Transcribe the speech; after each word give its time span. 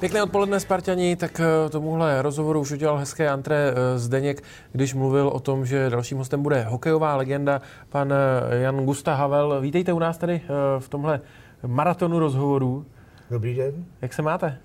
Pěkné 0.00 0.22
odpoledne, 0.22 0.60
Spartani. 0.60 1.16
Tak 1.16 1.40
eh, 1.40 1.70
tomuhle 1.70 2.22
rozhovoru 2.22 2.60
už 2.60 2.70
udělal 2.70 2.96
hezké 2.96 3.28
antré 3.28 3.70
eh, 3.70 3.98
Zdeněk, 3.98 4.42
když 4.72 4.94
mluvil 4.94 5.28
o 5.28 5.40
tom, 5.40 5.66
že 5.66 5.90
dalším 5.90 6.18
hostem 6.18 6.42
bude 6.42 6.62
hokejová 6.62 7.16
legenda, 7.16 7.62
pan 7.88 8.12
eh, 8.12 8.56
Jan 8.56 8.84
Gusta 8.84 9.14
Havel. 9.14 9.60
Vítejte 9.60 9.92
u 9.92 9.98
nás 9.98 10.18
tady 10.18 10.40
v 10.78 10.88
tomhle 10.88 11.20
maratonu 11.66 12.18
rozhovorů. 12.18 12.86
Dobrý 13.30 13.54
den. 13.54 13.84
Jak 14.02 14.12
se 14.12 14.22
máte? 14.22 14.58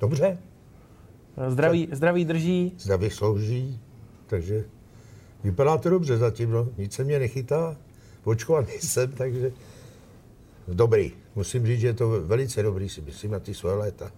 Dobře. 0.00 0.38
Zdraví, 1.48 1.88
zdraví 1.92 2.24
drží? 2.24 2.72
Zdraví 2.78 3.10
slouží, 3.10 3.80
takže 4.26 4.64
vypadá 5.44 5.78
to 5.78 5.90
dobře 5.90 6.16
zatím, 6.18 6.50
no. 6.50 6.68
Nic 6.78 6.92
se 6.92 7.04
mě 7.04 7.18
nechytá, 7.18 7.76
očkovaný 8.24 8.66
jsem, 8.80 9.12
takže 9.12 9.52
dobrý. 10.68 11.12
Musím 11.34 11.66
říct, 11.66 11.80
že 11.80 11.86
je 11.86 11.94
to 11.94 12.08
velice 12.08 12.62
dobrý, 12.62 12.88
si 12.88 13.00
myslím, 13.00 13.30
na 13.30 13.40
ty 13.40 13.54
svoje 13.54 13.76
léta. 13.76 14.10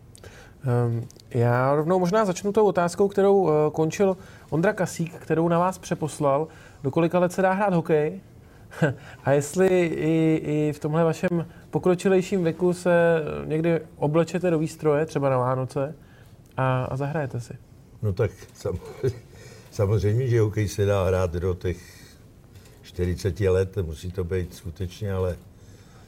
Ehm, 0.65 1.05
já 1.31 1.75
rovnou 1.75 1.99
možná 1.99 2.25
začnu 2.25 2.53
tou 2.53 2.67
otázkou, 2.67 3.09
kterou 3.09 3.49
eh, 3.49 3.71
končil 3.73 4.17
Ondra 4.51 4.73
Kasík, 4.73 5.15
kterou 5.15 5.49
na 5.49 5.59
vás 5.59 5.79
přeposlal. 5.79 6.49
Do 6.83 6.91
kolika 6.91 7.19
let 7.19 7.33
se 7.33 7.43
dá 7.43 7.53
hrát 7.53 7.75
hokej? 7.75 8.21
A 9.25 9.33
jestli 9.33 9.87
i, 9.87 10.41
i 10.45 10.73
v 10.73 10.79
tomhle 10.79 11.05
vašem 11.05 11.47
pokročilejším 11.71 12.45
věku 12.45 12.73
se 12.73 13.23
někdy 13.45 13.81
oblečete 13.97 14.51
do 14.51 14.59
výstroje, 14.59 15.07
třeba 15.07 15.31
na 15.31 15.39
Vánoce, 15.39 15.95
a, 16.57 16.85
a 16.85 16.97
zahrajete 16.97 17.41
si? 17.41 17.55
No 18.03 18.13
tak 18.13 18.31
samozřejmě, 19.71 20.29
že 20.29 20.41
hokej 20.41 20.69
se 20.69 20.85
dá 20.85 21.05
hrát 21.05 21.33
do 21.33 21.55
těch 21.55 21.79
40 22.83 23.41
let, 23.41 23.77
musí 23.77 24.13
to 24.13 24.25
být 24.25 24.55
skutečně, 24.55 25.13
ale 25.13 25.37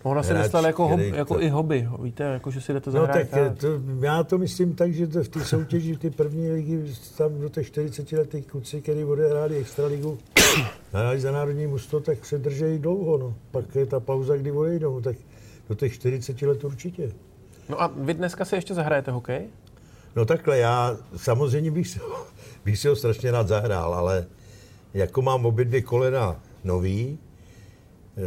Ona 0.03 0.23
se 0.23 0.35
myslel 0.35 0.67
jako, 0.67 0.89
hob, 0.89 1.01
jako 1.01 1.35
to... 1.35 1.43
i 1.43 1.49
hobby, 1.49 1.89
víte, 2.03 2.25
jako 2.25 2.51
že 2.51 2.61
si 2.61 2.73
jdete 2.73 2.91
zahrát. 2.91 3.17
No 3.17 3.39
tak 3.39 3.59
to, 3.59 3.67
já 4.01 4.25
to 4.25 4.39
myslím 4.39 4.75
tak, 4.75 4.93
že 4.93 5.07
to 5.07 5.25
v 5.25 5.29
té 5.29 5.45
soutěži, 5.45 5.97
ty 5.97 6.11
první 6.11 6.51
ligy, 6.51 6.95
tam 7.17 7.41
do 7.41 7.49
těch 7.49 7.67
40 7.67 8.13
letých 8.13 8.47
kluci, 8.47 8.81
který 8.81 9.05
odehráli 9.05 9.57
extraligu, 9.57 10.19
hráli 10.93 11.21
za 11.21 11.33
národní 11.33 11.67
musto, 11.67 12.01
tak 12.01 12.27
se 12.27 12.39
držejí 12.39 12.79
dlouho, 12.79 13.19
no. 13.19 13.35
Pak 13.51 13.77
je 13.77 13.87
ta 13.87 14.01
pauza, 14.01 14.37
kdy 14.37 14.53
odejdou, 14.53 15.01
tak 15.01 15.17
do 15.69 15.75
těch 15.75 15.93
40 15.93 16.43
let 16.43 16.65
určitě. 16.65 17.13
No 17.69 17.83
a 17.83 17.91
vy 17.97 18.15
dneska 18.15 18.45
si 18.45 18.55
ještě 18.55 18.75
zahrajete 18.75 19.11
hokej? 19.11 19.49
No 20.17 20.25
takhle, 20.25 20.59
já 20.59 20.97
samozřejmě 21.17 21.71
bych 21.71 21.89
si, 21.89 22.01
bych 22.65 22.79
si 22.79 22.89
ho 22.89 22.97
strašně 22.97 23.31
rád 23.31 23.49
zahrál, 23.49 23.95
ale 23.95 24.27
jako 24.95 25.23
mám 25.23 25.47
obě 25.47 25.65
dvě 25.65 25.83
kolena 25.83 26.41
nový, 26.65 27.19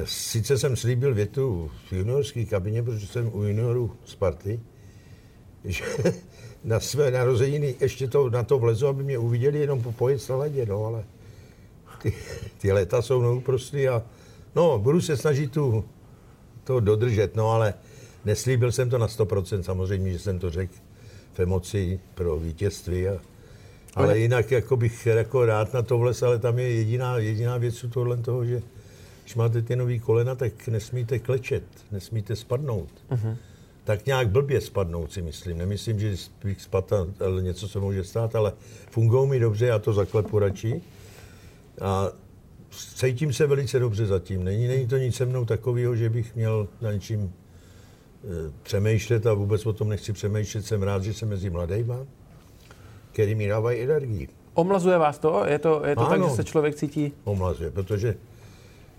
Sice 0.06 0.58
jsem 0.58 0.76
slíbil 0.76 1.14
větu 1.14 1.72
v 1.90 1.94
juniorské 1.94 2.46
kabině, 2.46 2.84
protože 2.84 3.08
jsem 3.08 3.30
u 3.34 3.44
juniorů 3.44 3.92
Sparty, 4.06 4.60
že 5.66 5.84
na 6.64 6.80
své 6.80 7.12
narozeniny 7.12 7.76
ještě 7.80 8.08
to, 8.08 8.30
na 8.30 8.44
to 8.44 8.60
vlezu, 8.60 8.88
aby 8.88 9.04
mě 9.04 9.18
uviděli 9.18 9.60
jenom 9.60 9.82
po 9.82 9.92
pojet 9.92 10.30
na 10.30 10.36
ledě, 10.36 10.66
no, 10.66 10.86
ale 10.86 11.04
ty, 12.02 12.14
ty 12.58 12.72
léta 12.72 13.02
jsou 13.02 13.22
neúprostý 13.22 13.88
a 13.88 14.04
no, 14.56 14.80
budu 14.80 15.02
se 15.02 15.18
snažit 15.18 15.52
tu, 15.52 15.86
to 16.64 16.80
dodržet, 16.80 17.36
no, 17.36 17.52
ale 17.52 17.74
neslíbil 18.26 18.72
jsem 18.72 18.90
to 18.90 18.98
na 18.98 19.08
100%, 19.08 19.62
samozřejmě, 19.62 20.12
že 20.12 20.20
jsem 20.20 20.40
to 20.40 20.50
řekl 20.50 20.74
v 21.34 21.40
emoci 21.40 22.00
pro 22.16 22.40
vítězství, 22.40 23.08
a, 23.08 23.20
ale 23.96 24.20
jinak 24.20 24.52
jako 24.52 24.78
bych 24.78 25.06
jako 25.06 25.46
rád 25.46 25.74
na 25.74 25.82
to 25.82 25.98
vles, 25.98 26.24
ale 26.24 26.40
tam 26.40 26.60
je 26.60 26.72
jediná, 26.72 27.18
jediná 27.18 27.58
věc 27.58 27.86
tohle 27.94 28.18
toho, 28.18 28.46
že 28.46 28.62
když 29.26 29.36
máte 29.36 29.62
ty 29.62 29.76
nový 29.76 30.00
kolena, 30.00 30.36
tak 30.36 30.68
nesmíte 30.68 31.20
klečet, 31.20 31.64
nesmíte 31.92 32.36
spadnout. 32.36 32.90
Uh-huh. 33.12 33.36
Tak 33.84 34.06
nějak 34.06 34.30
blbě 34.30 34.62
spadnout 34.62 35.12
si 35.12 35.22
myslím. 35.22 35.58
Nemyslím, 35.58 36.00
že 36.00 36.16
bych 36.44 36.62
spadl, 36.62 37.14
ale 37.26 37.42
něco 37.42 37.68
se 37.68 37.80
může 37.80 38.04
stát, 38.04 38.36
ale 38.36 38.54
fungují 38.92 39.30
mi 39.30 39.40
dobře, 39.40 39.66
já 39.66 39.80
to 39.80 39.94
zaklepu 39.94 40.40
radši. 40.40 40.82
A 41.82 42.10
cítím 42.96 43.34
se 43.34 43.48
velice 43.48 43.80
dobře 43.80 44.06
zatím. 44.06 44.44
Není, 44.44 44.68
není 44.68 44.88
to 44.88 44.98
nic 44.98 45.16
se 45.16 45.26
mnou 45.26 45.46
takového, 45.46 45.96
že 45.96 46.10
bych 46.10 46.36
měl 46.36 46.68
na 46.82 46.92
něčím 46.92 47.22
e, 47.30 48.52
přemýšlet 48.64 49.26
a 49.26 49.34
vůbec 49.34 49.66
o 49.66 49.74
tom 49.74 49.90
nechci 49.90 50.14
přemýšlet. 50.14 50.66
Jsem 50.66 50.84
rád, 50.84 51.04
že 51.04 51.14
jsem 51.14 51.30
mezi 51.30 51.50
mladejma, 51.50 52.06
který 53.12 53.36
mi 53.36 53.48
dávají 53.48 53.80
energii. 53.80 54.28
Omlazuje 54.54 54.98
vás 54.98 55.20
to? 55.20 55.44
Je 55.48 55.60
to, 55.60 55.86
je 55.86 55.96
to 55.96 56.06
tak, 56.06 56.24
že 56.24 56.30
se 56.30 56.44
člověk 56.44 56.76
cítí? 56.76 57.14
Omlazuje, 57.24 57.72
protože 57.72 58.16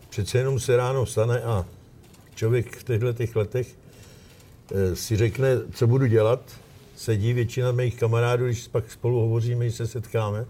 přece 0.09 0.39
jenom 0.39 0.61
se 0.61 0.77
ráno 0.77 1.07
stane 1.07 1.43
a 1.43 1.65
člověk 2.35 2.77
v 2.77 2.85
těchto 2.85 3.13
těch 3.13 3.37
letech 3.37 3.77
eh, 4.73 4.97
si 4.97 5.17
řekne, 5.17 5.49
co 5.75 5.87
budu 5.87 6.07
dělat, 6.07 6.41
sedí 6.97 7.33
většina 7.33 7.73
mých 7.73 7.97
kamarádů, 7.97 8.45
když 8.45 8.69
pak 8.69 8.91
spolu 8.91 9.21
hovoříme, 9.21 9.65
když 9.65 9.77
se 9.77 9.87
setkáme, 9.87 10.47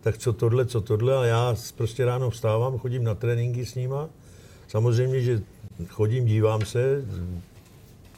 tak 0.00 0.18
co 0.18 0.32
tohle, 0.32 0.66
co 0.66 0.80
tohle? 0.80 1.16
A 1.16 1.24
já 1.24 1.56
prostě 1.76 2.04
ráno 2.04 2.30
vstávám, 2.30 2.78
chodím 2.78 3.04
na 3.04 3.14
tréninky 3.14 3.66
s 3.66 3.74
nima. 3.74 4.08
Samozřejmě, 4.68 5.20
že 5.20 5.42
chodím, 5.88 6.26
dívám 6.26 6.64
se, 6.64 7.04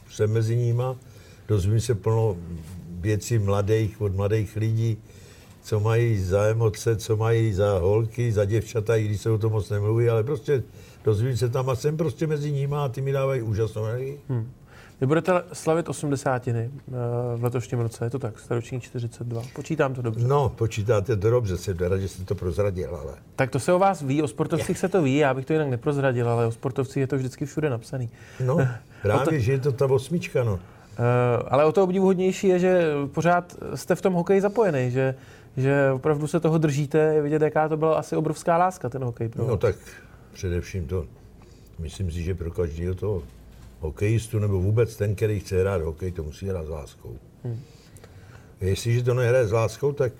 jsem 0.09 0.31
mezi 0.31 0.55
nima, 0.55 0.95
dozvím 1.47 1.79
se 1.79 1.95
plno 1.95 2.37
věcí 2.89 3.39
mladých, 3.39 4.01
od 4.01 4.15
mladých 4.15 4.55
lidí, 4.55 4.97
co 5.63 5.79
mají 5.79 6.19
za 6.19 6.43
emoce, 6.43 6.95
co 6.95 7.17
mají 7.17 7.53
za 7.53 7.79
holky, 7.79 8.31
za 8.31 8.45
děvčata, 8.45 8.95
i 8.95 9.03
když 9.03 9.21
se 9.21 9.29
o 9.29 9.37
tom 9.37 9.51
moc 9.51 9.69
nemluví, 9.69 10.09
ale 10.09 10.23
prostě 10.23 10.63
dozvím 11.03 11.37
se 11.37 11.49
tam 11.49 11.69
a 11.69 11.75
jsem 11.75 11.97
prostě 11.97 12.27
mezi 12.27 12.51
nimi 12.51 12.75
a 12.77 12.87
ty 12.87 13.01
mi 13.01 13.11
dávají 13.11 13.41
úžasnou 13.41 13.85
energii. 13.85 14.19
Hmm. 14.29 14.51
Vy 15.01 15.07
budete 15.07 15.43
slavit 15.53 15.89
osmdesátiny 15.89 16.71
eh, 16.73 16.91
v 17.35 17.43
letošním 17.43 17.79
roce, 17.79 18.05
je 18.05 18.09
to 18.09 18.19
tak, 18.19 18.39
staroční 18.39 18.81
42. 18.81 19.41
Počítám 19.55 19.93
to 19.93 20.01
dobře. 20.01 20.27
No, 20.27 20.49
počítáte 20.49 21.17
to 21.17 21.29
dobře, 21.29 21.57
jsem 21.57 21.77
rád, 21.77 21.97
že 21.97 22.07
jste 22.07 22.23
to 22.23 22.35
prozradil, 22.35 22.95
ale... 22.95 23.13
Tak 23.35 23.49
to 23.49 23.59
se 23.59 23.73
o 23.73 23.79
vás 23.79 24.01
ví, 24.01 24.21
o 24.21 24.27
sportovcích 24.27 24.77
se 24.77 24.89
to 24.89 25.01
ví, 25.01 25.17
já 25.17 25.33
bych 25.33 25.45
to 25.45 25.53
jinak 25.53 25.69
neprozradil, 25.69 26.29
ale 26.29 26.45
o 26.45 26.51
sportovcích 26.51 26.97
je 26.97 27.07
to 27.07 27.17
vždycky 27.17 27.45
všude 27.45 27.69
napsaný. 27.69 28.09
No, 28.45 28.57
právě, 29.01 29.25
to... 29.25 29.39
že 29.39 29.51
je 29.51 29.59
to 29.59 29.71
ta 29.71 29.85
osmička, 29.85 30.43
no. 30.43 30.53
Uh, 30.53 30.59
ale 31.47 31.65
o 31.65 31.71
to 31.71 31.83
obdivuhodnější 31.83 32.47
je, 32.47 32.59
že 32.59 32.91
pořád 33.13 33.55
jste 33.75 33.95
v 33.95 34.01
tom 34.01 34.13
hokeji 34.13 34.41
zapojený, 34.41 34.91
že 34.91 35.15
že 35.57 35.91
opravdu 35.91 36.27
se 36.27 36.39
toho 36.39 36.57
držíte, 36.57 36.97
je 36.97 37.21
vidět, 37.21 37.41
jaká 37.41 37.69
to 37.69 37.77
byla 37.77 37.95
asi 37.95 38.15
obrovská 38.15 38.57
láska, 38.57 38.89
ten 38.89 39.03
hokej 39.03 39.29
pro 39.29 39.47
No 39.47 39.57
tak 39.57 39.75
především 40.33 40.87
to, 40.87 41.05
myslím 41.79 42.11
si, 42.11 42.23
že 42.23 42.35
pro 42.35 42.51
každého 42.51 42.95
toho 42.95 43.23
hokejistu 43.79 44.39
nebo 44.39 44.61
vůbec 44.61 44.95
ten, 44.95 45.15
který 45.15 45.39
chce 45.39 45.61
hrát 45.61 45.81
hokej, 45.81 46.11
to 46.11 46.23
musí 46.23 46.47
hrát 46.47 46.65
s 46.65 46.69
láskou. 46.69 47.17
Hmm. 47.43 47.59
Jestliže 48.61 49.03
to 49.03 49.13
nehraje 49.13 49.47
s 49.47 49.51
láskou, 49.51 49.91
tak 49.91 50.13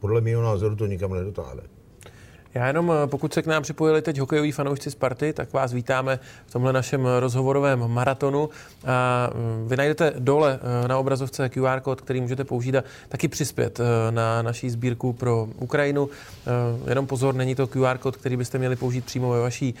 podle 0.00 0.20
mého 0.20 0.42
názoru 0.42 0.76
to 0.76 0.86
nikam 0.86 1.14
nedotáhne. 1.14 1.62
Já 2.54 2.66
jenom, 2.66 2.92
eh, 2.92 3.06
pokud 3.06 3.34
se 3.34 3.42
k 3.42 3.46
nám 3.46 3.62
připojili 3.62 4.02
teď 4.02 4.18
hokejoví 4.18 4.52
fanoušci 4.52 4.90
Sparty, 4.90 5.32
tak 5.32 5.52
vás 5.52 5.72
vítáme 5.72 6.18
v 6.46 6.52
tomhle 6.52 6.72
našem 6.72 7.08
rozhovorovém 7.18 7.88
maratonu. 7.88 8.48
A 8.86 9.30
mm, 9.34 9.68
vy 9.68 9.76
najdete 9.76 10.12
dole 10.18 10.60
eh, 10.84 10.88
na 10.88 10.98
obrazovce 10.98 11.48
QR 11.48 11.80
kód, 11.80 12.00
který 12.00 12.20
můžete 12.20 12.44
použít 12.44 12.76
a 12.76 12.84
taky 13.08 13.28
přispět 13.28 13.80
eh, 13.80 14.12
na 14.12 14.42
naší 14.42 14.70
sbírku 14.70 15.12
pro 15.12 15.48
Ukrajinu. 15.58 16.08
Jenom 16.88 17.06
pozor, 17.06 17.34
není 17.34 17.54
to 17.54 17.66
QR 17.66 17.98
kód, 17.98 18.16
který 18.16 18.36
byste 18.36 18.58
měli 18.58 18.76
použít 18.76 19.04
přímo 19.04 19.30
ve 19.30 19.40
vaší 19.40 19.74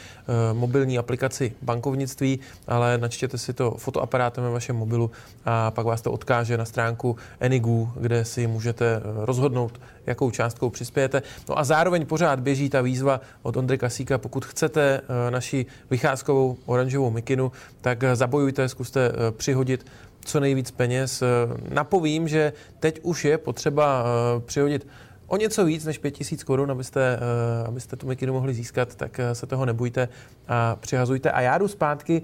mobilní 0.52 0.98
aplikaci 0.98 1.52
bankovnictví, 1.62 2.40
ale 2.68 2.98
načtěte 2.98 3.38
si 3.38 3.52
to 3.52 3.70
fotoaparátem 3.70 4.44
ve 4.44 4.50
vašem 4.50 4.76
mobilu 4.76 5.10
a 5.44 5.70
pak 5.70 5.86
vás 5.86 6.02
to 6.02 6.12
odkáže 6.12 6.56
na 6.56 6.64
stránku 6.64 7.16
Enigu, 7.40 7.92
kde 7.96 8.24
si 8.24 8.46
můžete 8.46 9.00
rozhodnout, 9.04 9.80
jakou 10.06 10.30
částkou 10.30 10.70
přispějete. 10.70 11.22
No 11.48 11.58
a 11.58 11.64
zároveň 11.64 12.06
pořád 12.06 12.40
běží 12.40 12.68
ta 12.68 12.80
výzva 12.80 13.20
od 13.42 13.56
Ondry 13.56 13.78
Kasíka, 13.78 14.18
pokud 14.18 14.44
chcete 14.44 15.00
eh, 15.00 15.30
naši 15.30 15.66
vycházkovou 15.90 16.56
oranžovou 16.66 17.10
mikinu, 17.10 17.52
tak 17.80 18.04
eh, 18.04 18.16
zabojujte, 18.16 18.68
zkuste 18.68 19.12
eh, 19.12 19.32
přihodit 19.32 19.86
co 20.24 20.40
nejvíc 20.40 20.70
peněz. 20.70 21.22
Napovím, 21.68 22.28
že 22.28 22.52
teď 22.80 23.00
už 23.02 23.24
je 23.24 23.38
potřeba 23.38 24.04
přihodit 24.46 24.86
o 25.26 25.36
něco 25.36 25.64
víc 25.64 25.84
než 25.84 25.98
5000 25.98 26.44
korun, 26.44 26.70
abyste, 26.70 27.18
abyste 27.66 27.96
tu 27.96 28.06
mikinu 28.06 28.32
mohli 28.32 28.54
získat, 28.54 28.94
tak 28.94 29.20
se 29.32 29.46
toho 29.46 29.66
nebojte 29.66 30.08
a 30.48 30.76
přihazujte. 30.76 31.30
A 31.30 31.40
já 31.40 31.58
jdu 31.58 31.68
zpátky 31.68 32.22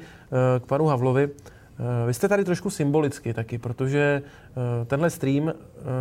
k 0.61 0.67
panu 0.67 0.87
Havlovi. 0.87 1.29
Eh, 1.79 2.07
vy 2.07 2.15
jste 2.15 2.29
tady 2.29 2.45
trošku 2.45 2.71
symbolicky 2.71 3.35
taky, 3.35 3.59
protože 3.59 4.23
eh, 4.23 4.85
tenhle 4.85 5.11
stream 5.11 5.49
eh, 5.49 5.53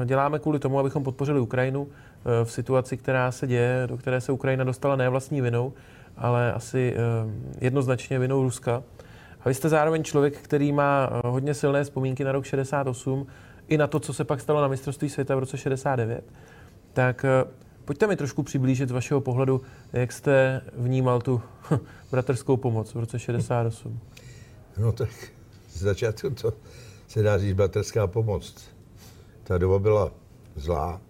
děláme 0.05 0.39
kvůli 0.39 0.59
tomu, 0.59 0.79
abychom 0.79 1.03
podpořili 1.03 1.39
Ukrajinu 1.39 1.87
v 2.43 2.51
situaci, 2.51 2.97
která 2.97 3.31
se 3.31 3.47
děje, 3.47 3.83
do 3.87 3.97
které 3.97 4.21
se 4.21 4.31
Ukrajina 4.31 4.63
dostala 4.63 4.95
ne 4.95 5.09
vlastní 5.09 5.41
vinou, 5.41 5.73
ale 6.17 6.53
asi 6.53 6.95
jednoznačně 7.61 8.19
vinou 8.19 8.43
Ruska. 8.43 8.83
A 9.41 9.49
vy 9.49 9.53
jste 9.53 9.69
zároveň 9.69 10.03
člověk, 10.03 10.37
který 10.37 10.71
má 10.71 11.09
hodně 11.25 11.53
silné 11.53 11.83
vzpomínky 11.83 12.23
na 12.23 12.31
rok 12.31 12.45
68 12.45 13.27
i 13.67 13.77
na 13.77 13.87
to, 13.87 13.99
co 13.99 14.13
se 14.13 14.23
pak 14.23 14.41
stalo 14.41 14.61
na 14.61 14.67
mistrovství 14.67 15.09
světa 15.09 15.35
v 15.35 15.39
roce 15.39 15.57
69. 15.57 16.23
Tak 16.93 17.25
pojďte 17.85 18.07
mi 18.07 18.15
trošku 18.15 18.43
přiblížit 18.43 18.89
z 18.89 18.91
vašeho 18.91 19.21
pohledu, 19.21 19.61
jak 19.93 20.11
jste 20.11 20.61
vnímal 20.77 21.21
tu 21.21 21.41
bratrskou 22.11 22.57
pomoc 22.57 22.95
v 22.95 22.99
roce 22.99 23.19
68. 23.19 23.99
No 24.77 24.91
tak 24.91 25.36
z 25.77 25.81
začátku 25.81 26.29
to 26.29 26.53
se 27.07 27.23
dá 27.23 27.37
říct 27.37 27.53
bratrská 27.53 28.07
pomoc. 28.07 28.69
Ta 29.43 29.57
doba 29.57 29.79
byla 29.79 30.11
zlá. 30.55 31.01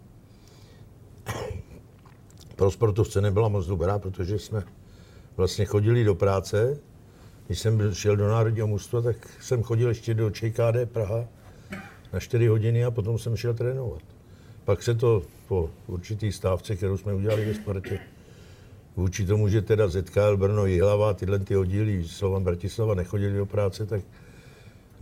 Pro 2.55 2.71
sportovce 2.71 3.21
nebyla 3.21 3.47
moc 3.47 3.67
dobrá, 3.67 3.99
protože 3.99 4.39
jsme 4.39 4.63
vlastně 5.37 5.65
chodili 5.65 6.03
do 6.03 6.15
práce. 6.15 6.79
Když 7.47 7.59
jsem 7.59 7.93
šel 7.93 8.15
do 8.15 8.27
Národního 8.27 8.67
mužstva, 8.67 9.01
tak 9.01 9.15
jsem 9.41 9.63
chodil 9.63 9.89
ještě 9.89 10.13
do 10.13 10.31
ČKD 10.31 10.85
Praha 10.85 11.25
na 12.13 12.19
4 12.19 12.47
hodiny 12.47 12.85
a 12.85 12.91
potom 12.91 13.19
jsem 13.19 13.35
šel 13.37 13.53
trénovat. 13.53 14.01
Pak 14.65 14.83
se 14.83 14.95
to 14.95 15.23
po 15.47 15.69
určitý 15.87 16.31
stávce, 16.31 16.75
kterou 16.75 16.97
jsme 16.97 17.13
udělali 17.13 17.45
ve 17.45 17.53
Spartě, 17.53 17.99
vůči 18.95 19.25
tomu, 19.25 19.47
že 19.47 19.61
teda 19.61 19.87
ZKL 19.87 20.37
Brno, 20.37 20.65
Jihlava, 20.65 21.13
tyhle 21.13 21.39
ty 21.39 21.57
oddíly, 21.57 22.07
Slovan 22.07 22.43
Bratislava 22.43 22.95
nechodili 22.95 23.37
do 23.37 23.45
práce, 23.45 23.85
tak 23.85 24.01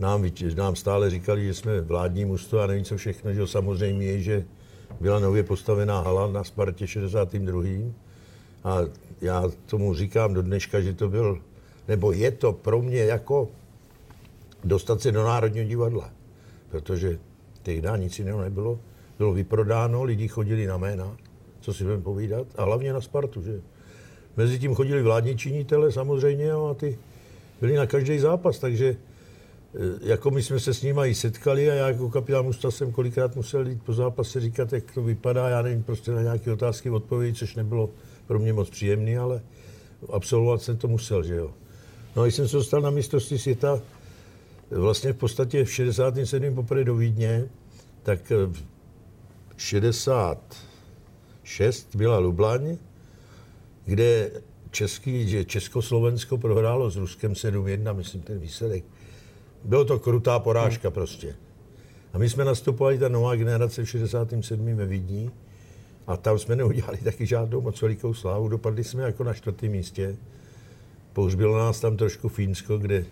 nám, 0.00 0.24
nám 0.56 0.76
stále 0.76 1.10
říkali, 1.10 1.44
že 1.44 1.54
jsme 1.54 1.80
vládní 1.80 2.24
mužstvo 2.24 2.60
a 2.60 2.66
nevím 2.66 2.84
co 2.84 2.96
všechno, 2.96 3.32
že 3.32 3.46
samozřejmě 3.46 4.06
je, 4.06 4.20
že 4.20 4.44
byla 5.00 5.18
nově 5.18 5.42
postavená 5.42 6.00
hala 6.00 6.26
na 6.26 6.44
Spartě 6.44 6.86
62. 6.86 7.62
A 8.64 8.78
já 9.20 9.44
tomu 9.66 9.94
říkám 9.94 10.34
do 10.34 10.42
dneška, 10.42 10.80
že 10.80 10.94
to 10.94 11.08
byl, 11.08 11.38
nebo 11.88 12.12
je 12.12 12.30
to 12.30 12.52
pro 12.52 12.82
mě 12.82 12.98
jako 12.98 13.48
dostat 14.64 15.00
se 15.00 15.12
do 15.12 15.24
Národního 15.24 15.66
divadla. 15.66 16.10
Protože 16.70 17.18
tehdy 17.62 17.88
nic 17.96 18.18
jiného 18.18 18.40
nebylo. 18.40 18.78
Bylo 19.18 19.32
vyprodáno, 19.32 20.02
lidi 20.02 20.28
chodili 20.28 20.66
na 20.66 20.76
jména, 20.76 21.16
co 21.60 21.74
si 21.74 21.84
budeme 21.84 22.02
povídat, 22.02 22.46
a 22.56 22.64
hlavně 22.64 22.92
na 22.92 23.00
Spartu, 23.00 23.42
že? 23.42 23.60
Mezi 24.36 24.58
tím 24.58 24.74
chodili 24.74 25.02
vládní 25.02 25.36
činitele 25.36 25.92
samozřejmě 25.92 26.52
a 26.52 26.74
ty 26.74 26.98
byli 27.60 27.76
na 27.76 27.86
každý 27.86 28.18
zápas, 28.18 28.58
takže 28.58 28.96
jako 30.00 30.30
my 30.30 30.42
jsme 30.42 30.60
se 30.60 30.74
s 30.74 30.82
nimi 30.82 31.14
setkali 31.14 31.70
a 31.70 31.74
já 31.74 31.88
jako 31.88 32.10
kapitán 32.10 32.44
mužstva 32.44 32.70
jsem 32.70 32.92
kolikrát 32.92 33.36
musel 33.36 33.68
jít 33.68 33.82
po 33.82 33.92
zápase 33.92 34.40
říkat, 34.40 34.72
jak 34.72 34.92
to 34.92 35.02
vypadá, 35.02 35.48
já 35.48 35.62
nevím, 35.62 35.82
prostě 35.82 36.10
na 36.10 36.22
nějaké 36.22 36.52
otázky 36.52 36.90
odpovědět, 36.90 37.38
což 37.38 37.54
nebylo 37.54 37.90
pro 38.26 38.38
mě 38.38 38.52
moc 38.52 38.70
příjemné, 38.70 39.18
ale 39.18 39.42
absolvovat 40.12 40.62
jsem 40.62 40.76
to 40.76 40.88
musel, 40.88 41.22
že 41.22 41.34
jo. 41.34 41.50
No 42.16 42.22
a 42.22 42.26
jsem 42.26 42.48
se 42.48 42.56
dostal 42.56 42.80
na 42.80 42.90
mistrovství 42.90 43.38
světa, 43.38 43.80
vlastně 44.70 45.12
v 45.12 45.16
podstatě 45.16 45.64
v 45.64 45.72
67. 45.72 46.54
poprvé 46.54 46.84
do 46.84 46.96
Vídně, 46.96 47.48
tak 48.02 48.30
v 48.30 48.56
66 49.56 51.96
byla 51.96 52.18
Lublaň, 52.18 52.76
kde 53.84 54.30
český, 54.70 55.28
že 55.28 55.44
Československo 55.44 56.38
prohrálo 56.38 56.90
s 56.90 56.96
Ruskem 56.96 57.32
7-1, 57.32 57.96
myslím, 57.96 58.22
ten 58.22 58.38
výsledek. 58.38 58.84
Bylo 59.66 59.84
to 59.84 59.98
krutá 59.98 60.38
porážka 60.38 60.88
hmm. 60.88 60.94
prostě. 60.94 61.36
A 62.12 62.18
my 62.18 62.28
jsme 62.28 62.44
nastupovali, 62.44 62.98
ta 62.98 63.08
nová 63.08 63.36
generace 63.36 63.84
v 63.84 63.88
67. 63.90 64.76
ve 64.76 64.86
Vídni 64.86 65.30
a 66.06 66.16
tam 66.16 66.38
jsme 66.38 66.56
neudělali 66.56 66.98
taky 66.98 67.26
žádnou 67.26 67.60
moc 67.60 67.82
velikou 67.82 68.14
slávu. 68.14 68.48
Dopadli 68.48 68.84
jsme 68.84 69.02
jako 69.02 69.24
na 69.24 69.34
čtvrtém 69.34 69.70
místě. 69.70 70.16
Pohřbilo 71.12 71.58
nás 71.58 71.80
tam 71.80 71.96
trošku 71.96 72.28
Fínsko, 72.28 72.78
kde 72.78 73.04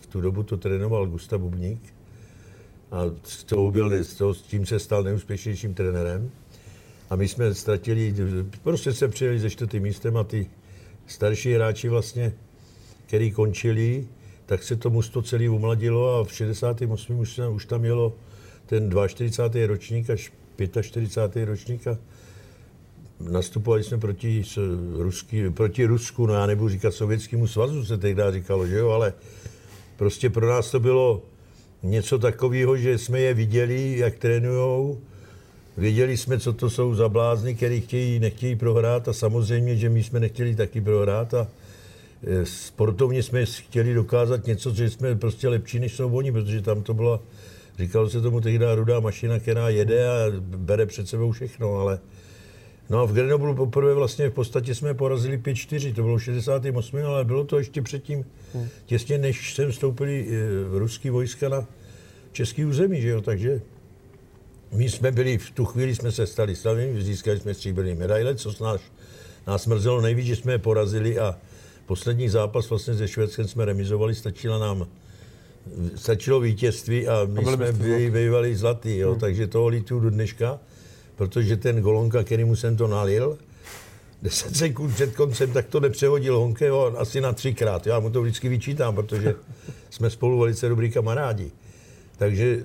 v 0.00 0.06
tu 0.06 0.20
dobu 0.20 0.42
to 0.42 0.56
trénoval 0.56 1.06
Gustav 1.06 1.40
Bubník. 1.40 1.94
A 2.90 3.02
s, 3.24 3.44
toho 3.44 3.70
byl, 3.70 3.92
s, 3.92 4.42
tím 4.42 4.66
se 4.66 4.78
stal 4.78 5.02
nejúspěšnějším 5.02 5.74
trenérem. 5.74 6.30
A 7.10 7.16
my 7.16 7.28
jsme 7.28 7.54
ztratili, 7.54 8.14
prostě 8.62 8.92
se 8.92 9.08
přijeli 9.08 9.38
ze 9.38 9.50
čtvrtým 9.50 9.82
místem 9.82 10.16
a 10.16 10.24
ty 10.24 10.50
starší 11.06 11.54
hráči 11.54 11.88
vlastně, 11.88 12.32
který 13.06 13.30
končili, 13.30 14.06
tak 14.46 14.62
se 14.62 14.76
to 14.76 14.90
mužstvo 14.90 15.22
celý 15.22 15.48
umladilo 15.48 16.20
a 16.20 16.24
v 16.24 16.32
68. 16.32 17.18
už, 17.18 17.40
už 17.50 17.66
tam 17.66 17.84
jelo 17.84 18.14
ten 18.66 18.94
42. 19.06 19.66
ročník 19.66 20.10
až 20.10 20.32
45. 20.82 21.46
ročník 21.46 21.86
a 21.86 21.98
nastupovali 23.20 23.84
jsme 23.84 23.98
proti, 23.98 24.42
ruský, 24.92 25.50
proti 25.50 25.84
Rusku, 25.84 26.26
no 26.26 26.34
já 26.34 26.46
nebudu 26.46 26.68
říkat 26.68 26.94
Sovětskému 26.94 27.46
svazu, 27.46 27.84
se 27.84 27.98
tehdy 27.98 28.22
říkalo, 28.30 28.66
že 28.66 28.78
jo, 28.78 28.90
ale 28.90 29.12
prostě 29.96 30.30
pro 30.30 30.48
nás 30.48 30.70
to 30.70 30.80
bylo 30.80 31.22
něco 31.82 32.18
takového, 32.18 32.76
že 32.76 32.98
jsme 32.98 33.20
je 33.20 33.34
viděli, 33.34 33.98
jak 33.98 34.14
trénujou, 34.14 35.00
věděli 35.76 36.16
jsme, 36.16 36.38
co 36.38 36.52
to 36.52 36.70
jsou 36.70 36.94
za 36.94 37.08
blázny, 37.08 37.54
který 37.54 37.80
chtějí, 37.80 38.18
nechtějí 38.18 38.56
prohrát 38.56 39.08
a 39.08 39.12
samozřejmě, 39.12 39.76
že 39.76 39.88
my 39.88 40.02
jsme 40.02 40.20
nechtěli 40.20 40.54
taky 40.54 40.80
prohrát 40.80 41.34
a 41.34 41.48
sportovně 42.44 43.22
jsme 43.22 43.46
chtěli 43.46 43.94
dokázat 43.94 44.46
něco, 44.46 44.74
že 44.74 44.90
jsme 44.90 45.16
prostě 45.16 45.48
lepší, 45.48 45.78
než 45.78 45.94
jsou 45.94 46.16
oni, 46.16 46.32
protože 46.32 46.62
tam 46.62 46.82
to 46.82 46.94
byla, 46.94 47.20
říkalo 47.78 48.10
se 48.10 48.20
tomu 48.20 48.40
tehdy 48.40 48.74
rudá 48.74 49.00
mašina, 49.00 49.38
která 49.38 49.68
jede 49.68 50.08
a 50.08 50.12
bere 50.40 50.86
před 50.86 51.08
sebou 51.08 51.32
všechno, 51.32 51.74
ale 51.74 51.98
No 52.90 53.00
a 53.00 53.04
v 53.04 53.12
Grenoblu 53.12 53.54
poprvé 53.54 53.94
vlastně 53.94 54.28
v 54.28 54.32
podstatě 54.32 54.74
jsme 54.74 54.94
porazili 54.94 55.38
5-4, 55.38 55.94
to 55.94 56.02
bylo 56.02 56.18
68, 56.18 57.04
ale 57.04 57.24
bylo 57.24 57.44
to 57.44 57.58
ještě 57.58 57.82
předtím, 57.82 58.24
hmm. 58.54 58.68
těsně 58.86 59.18
než 59.18 59.54
sem 59.54 59.70
vstoupili 59.72 60.26
eh, 60.28 60.78
ruský 60.78 61.10
vojska 61.10 61.48
na 61.48 61.66
český 62.32 62.64
území, 62.64 63.00
že 63.00 63.08
jo, 63.08 63.20
takže 63.20 63.60
my 64.72 64.90
jsme 64.90 65.12
byli, 65.12 65.38
v 65.38 65.50
tu 65.50 65.64
chvíli 65.64 65.94
jsme 65.94 66.12
se 66.12 66.26
stali 66.26 66.56
stavými, 66.56 67.02
získali 67.02 67.40
jsme 67.40 67.54
stříbrný 67.54 67.94
medaile, 67.94 68.34
co 68.34 68.64
nás, 68.64 68.80
nás 69.46 69.66
mrzelo 69.66 70.00
nejvíc, 70.00 70.26
že 70.26 70.36
jsme 70.36 70.52
je 70.52 70.58
porazili 70.58 71.18
a 71.18 71.38
Poslední 71.86 72.28
zápas 72.28 72.70
vlastně 72.70 72.94
se 72.94 73.08
Švédskem 73.08 73.48
jsme 73.48 73.64
remizovali, 73.64 74.14
stačila 74.14 74.58
nám 74.58 74.86
stačilo 75.94 76.40
vítězství 76.40 77.08
a 77.08 77.24
my 77.24 77.44
a 77.44 77.52
jsme 77.52 77.72
byli 77.72 78.10
bývali 78.10 78.56
zlatý, 78.56 78.98
jo, 78.98 79.10
hmm. 79.10 79.20
takže 79.20 79.46
toho 79.46 79.68
litu 79.68 80.00
do 80.00 80.10
dneška, 80.10 80.58
protože 81.16 81.56
ten 81.56 81.80
golonka, 81.80 82.22
kterýmu 82.22 82.56
jsem 82.56 82.76
to 82.76 82.86
nalil, 82.86 83.38
10 84.22 84.56
sekund 84.56 84.94
před 84.94 85.16
koncem, 85.16 85.52
tak 85.52 85.66
to 85.66 85.80
nepřehodil 85.80 86.38
Honkeho 86.38 87.00
asi 87.00 87.20
na 87.20 87.32
třikrát. 87.32 87.86
Já 87.86 88.00
mu 88.00 88.10
to 88.10 88.22
vždycky 88.22 88.48
vyčítám, 88.48 88.94
protože 88.94 89.34
jsme 89.90 90.10
spolu 90.10 90.38
velice 90.38 90.68
dobrý 90.68 90.90
kamarádi. 90.90 91.50
Takže 92.18 92.62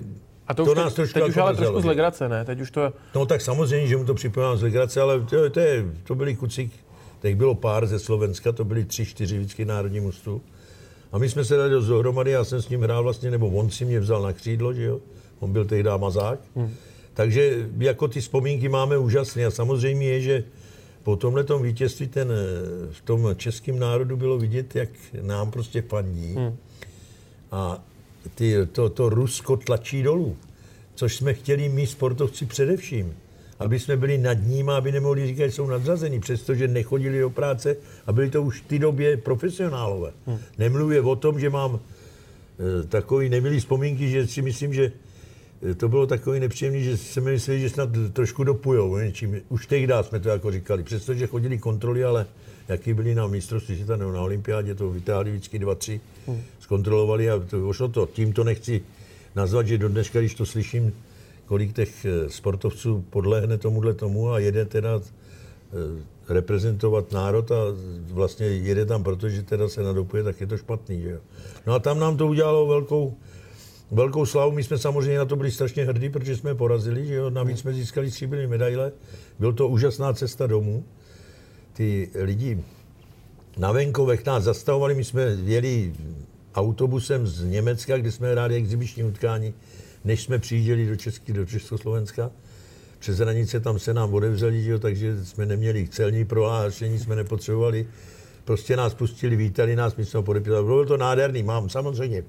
a 0.48 0.54
to, 0.54 0.64
to 0.64 0.70
už 0.70 0.76
nás 0.76 0.94
trošku 0.94 1.20
teď 1.20 1.28
už 1.28 1.36
ale 1.36 1.56
trošku 1.56 1.80
z 1.80 1.84
legrace, 1.84 2.28
ne? 2.28 2.44
Teď 2.44 2.60
už 2.60 2.70
to... 2.70 2.92
No 3.14 3.26
tak 3.26 3.40
samozřejmě, 3.40 3.86
že 3.86 3.96
mu 3.96 4.04
to 4.04 4.14
připomínám 4.14 4.56
z 4.56 4.62
legrace, 4.62 5.00
ale 5.00 5.20
to, 5.20 5.50
to, 5.50 5.60
je, 5.60 5.86
to 6.04 6.14
byli 6.14 6.36
kuci, 6.36 6.70
Teď 7.22 7.36
bylo 7.36 7.54
pár 7.54 7.86
ze 7.86 7.98
Slovenska, 7.98 8.52
to 8.52 8.64
byly 8.64 8.84
tři, 8.84 9.06
čtyři 9.06 9.38
vždycky 9.38 9.64
národní 9.64 10.00
mužstvu. 10.00 10.42
A 11.12 11.18
my 11.18 11.28
jsme 11.28 11.44
se 11.44 11.56
dali 11.56 11.70
do 11.70 11.80
dohromady, 11.80 12.30
já 12.30 12.44
jsem 12.44 12.62
s 12.62 12.68
ním 12.68 12.82
hrál 12.82 13.02
vlastně, 13.02 13.30
nebo 13.30 13.48
on 13.48 13.70
si 13.70 13.84
mě 13.84 14.00
vzal 14.00 14.22
na 14.22 14.32
křídlo, 14.32 14.74
že 14.74 14.84
jo? 14.84 15.00
On 15.40 15.52
byl 15.52 15.64
tehdy 15.64 15.90
mazák. 15.96 16.40
Hmm. 16.56 16.74
Takže 17.14 17.68
jako 17.78 18.08
ty 18.08 18.20
vzpomínky 18.20 18.68
máme 18.68 18.98
úžasné. 18.98 19.46
A 19.46 19.50
samozřejmě 19.50 20.08
je, 20.08 20.20
že 20.20 20.44
po 21.02 21.16
tomhle 21.16 21.44
vítězství 21.62 22.08
ten, 22.08 22.32
v 22.90 23.00
tom 23.00 23.34
českém 23.36 23.78
národu 23.78 24.16
bylo 24.16 24.38
vidět, 24.38 24.76
jak 24.76 24.88
nám 25.20 25.50
prostě 25.50 25.82
fandí. 25.82 26.34
Hmm. 26.34 26.56
A 27.52 27.84
ty, 28.34 28.66
to, 28.72 28.88
to 28.88 29.08
Rusko 29.08 29.56
tlačí 29.56 30.02
dolů, 30.02 30.36
což 30.94 31.16
jsme 31.16 31.34
chtěli 31.34 31.68
my 31.68 31.86
sportovci 31.86 32.46
především 32.46 33.14
aby 33.62 33.78
jsme 33.78 33.96
byli 33.96 34.18
nad 34.18 34.34
ním, 34.34 34.70
aby 34.70 34.92
nemohli 34.92 35.26
říkat, 35.26 35.46
že 35.46 35.52
jsou 35.52 35.66
nadřazení, 35.66 36.20
přestože 36.20 36.68
nechodili 36.68 37.20
do 37.20 37.30
práce 37.30 37.76
a 38.06 38.12
byli 38.12 38.30
to 38.30 38.42
už 38.42 38.60
v 38.60 38.66
té 38.66 38.78
době 38.78 39.16
profesionálové. 39.16 40.12
Hmm. 40.26 40.38
Nemluvě 40.58 41.00
o 41.00 41.16
tom, 41.16 41.40
že 41.40 41.50
mám 41.50 41.80
e, 41.80 42.86
takový 42.86 43.28
nemilý 43.28 43.60
vzpomínky, 43.60 44.08
že 44.08 44.26
si 44.26 44.42
myslím, 44.42 44.74
že 44.74 44.92
e, 45.70 45.74
to 45.74 45.88
bylo 45.88 46.06
takový 46.06 46.40
nepříjemný, 46.40 46.84
že 46.84 46.96
jsme 46.96 47.30
mysleli, 47.30 47.60
že 47.60 47.70
snad 47.70 47.88
trošku 48.12 48.44
dopujou 48.44 48.96
něčím. 48.96 49.40
Už 49.48 49.66
tehdy 49.66 49.94
jsme 50.02 50.20
to 50.20 50.28
jako 50.28 50.50
říkali, 50.50 50.82
přestože 50.82 51.26
chodili 51.26 51.58
kontroly, 51.58 52.04
ale 52.04 52.26
jaký 52.68 52.94
byli 52.94 53.14
na 53.14 53.26
mistrovství 53.26 53.74
světa 53.74 53.96
nebo 53.96 54.12
na 54.12 54.20
olympiádě, 54.20 54.74
to 54.74 54.90
vytáhli 54.90 55.30
vždycky 55.30 55.58
dva, 55.58 55.74
tři, 55.74 56.00
hmm. 56.26 56.42
zkontrolovali 56.60 57.30
a 57.30 57.38
to, 57.38 57.72
šlo 57.72 57.88
to. 57.88 58.06
Tím 58.06 58.32
to 58.32 58.44
nechci 58.44 58.82
nazvat, 59.36 59.66
že 59.66 59.78
do 59.78 59.88
dneška, 59.88 60.20
když 60.20 60.34
to 60.34 60.46
slyším, 60.46 60.92
kolik 61.52 61.72
těch 61.72 62.04
eh, 62.04 62.30
sportovců 62.30 63.04
podlehne 63.10 63.58
tomuhle 63.58 63.94
tomu 63.94 64.30
a 64.30 64.38
jede 64.38 64.64
teda 64.64 65.00
eh, 65.00 66.34
reprezentovat 66.34 67.12
národ 67.12 67.50
a 67.52 67.56
vlastně 68.08 68.46
jede 68.46 68.86
tam, 68.86 69.04
protože 69.04 69.42
teda 69.42 69.68
se 69.68 69.82
nadopuje, 69.82 70.22
tak 70.22 70.40
je 70.40 70.46
to 70.46 70.56
špatný. 70.56 71.02
Že? 71.02 71.20
No 71.66 71.74
a 71.74 71.78
tam 71.78 71.98
nám 71.98 72.16
to 72.16 72.26
udělalo 72.26 72.66
velkou, 72.66 73.16
velkou 73.90 74.26
slavu. 74.26 74.52
My 74.52 74.64
jsme 74.64 74.78
samozřejmě 74.78 75.18
na 75.18 75.24
to 75.24 75.36
byli 75.36 75.50
strašně 75.50 75.84
hrdí, 75.84 76.08
protože 76.08 76.36
jsme 76.36 76.54
porazili, 76.54 77.06
že 77.06 77.14
jo? 77.14 77.30
navíc 77.30 77.58
jsme 77.58 77.72
získali 77.72 78.10
stříbrné 78.10 78.46
medaile. 78.46 78.92
Byl 79.38 79.52
to 79.52 79.68
úžasná 79.68 80.12
cesta 80.12 80.46
domů. 80.46 80.84
Ty 81.72 82.10
lidi 82.14 82.64
na 83.58 83.72
venkovech 83.72 84.26
nás 84.26 84.44
zastavovali, 84.44 84.94
my 84.94 85.04
jsme 85.04 85.22
jeli 85.44 85.92
autobusem 86.54 87.26
z 87.26 87.44
Německa, 87.44 87.96
kde 87.96 88.12
jsme 88.12 88.32
hráli 88.32 88.54
exibiční 88.54 89.04
utkání 89.04 89.54
než 90.04 90.22
jsme 90.22 90.38
přijížděli 90.38 90.86
do, 90.86 90.96
Česky, 90.96 91.32
do 91.32 91.46
Československa. 91.46 92.30
Přes 92.98 93.18
hranice 93.18 93.60
tam 93.60 93.78
se 93.78 93.94
nám 93.94 94.14
odevřeli, 94.14 94.62
že 94.62 94.78
takže 94.78 95.24
jsme 95.24 95.46
neměli 95.46 95.88
celní 95.88 96.24
prohlášení, 96.24 96.98
jsme 96.98 97.16
nepotřebovali. 97.16 97.86
Prostě 98.44 98.76
nás 98.76 98.94
pustili, 98.94 99.36
vítali 99.36 99.76
nás, 99.76 99.96
my 99.96 100.04
jsme 100.04 100.18
ho 100.18 100.22
podepisali. 100.22 100.64
Bylo 100.64 100.86
to 100.86 100.96
nádherný, 100.96 101.42
mám 101.42 101.68
samozřejmě 101.68 102.24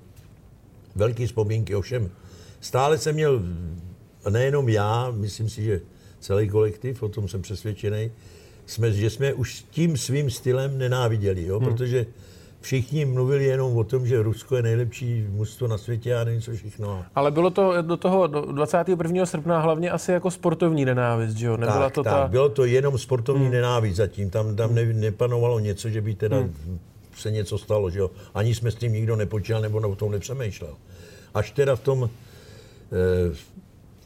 velký 0.96 1.26
vzpomínky, 1.26 1.76
ovšem 1.76 2.12
stále 2.62 2.98
jsem 2.98 3.16
měl 3.16 3.44
nejenom 4.30 4.70
já, 4.70 5.12
myslím 5.12 5.50
si, 5.50 5.64
že 5.64 5.82
celý 6.20 6.50
kolektiv, 6.50 7.04
o 7.04 7.10
tom 7.10 7.28
jsem 7.28 7.42
přesvědčený, 7.42 8.12
jsme, 8.66 8.92
že 8.92 9.10
jsme 9.10 9.34
už 9.34 9.66
tím 9.72 9.98
svým 9.98 10.30
stylem 10.30 10.78
nenáviděli, 10.78 11.46
jo? 11.46 11.60
Hmm. 11.60 11.70
protože 11.70 12.06
všichni 12.64 13.06
mluvili 13.06 13.46
jenom 13.46 13.78
o 13.78 13.84
tom, 13.84 14.08
že 14.08 14.24
Rusko 14.24 14.56
je 14.56 14.62
nejlepší 14.62 15.28
mužstvo 15.30 15.68
na 15.68 15.78
světě 15.78 16.16
a 16.16 16.24
nevím 16.24 16.42
co 16.42 16.52
všechno. 16.52 17.06
Ale 17.16 17.32
bylo 17.32 17.50
to 17.50 17.82
do 17.82 17.98
toho 17.98 18.28
21. 18.28 19.26
srpna 19.26 19.60
hlavně 19.60 19.92
asi 19.92 20.12
jako 20.12 20.32
sportovní 20.32 20.86
nenávist, 20.86 21.38
že 21.38 21.48
jo? 21.48 21.58
Nebyla 21.58 21.80
tak, 21.80 21.94
to 21.94 22.04
tak, 22.04 22.14
ta... 22.14 22.28
bylo 22.28 22.50
to 22.50 22.66
jenom 22.66 22.98
sportovní 22.98 23.44
hmm. 23.44 23.54
nenávist 23.54 23.96
zatím. 23.96 24.30
Tam, 24.30 24.56
tam 24.56 24.76
ne, 24.76 24.86
nepanovalo 24.86 25.60
něco, 25.60 25.90
že 25.90 26.02
by 26.02 26.16
teda 26.16 26.38
hmm. 26.38 26.80
se 27.18 27.32
něco 27.32 27.58
stalo, 27.58 27.90
že 27.90 28.00
jo? 28.00 28.12
Ani 28.34 28.56
jsme 28.56 28.72
s 28.72 28.76
tím 28.76 28.94
nikdo 28.94 29.16
nepočítal 29.16 29.62
nebo 29.62 29.78
o 29.78 29.96
tom 29.96 30.12
nepřemýšlel. 30.12 30.74
Až 31.34 31.52
teda 31.52 31.76
v 31.76 31.80
tom 31.80 32.10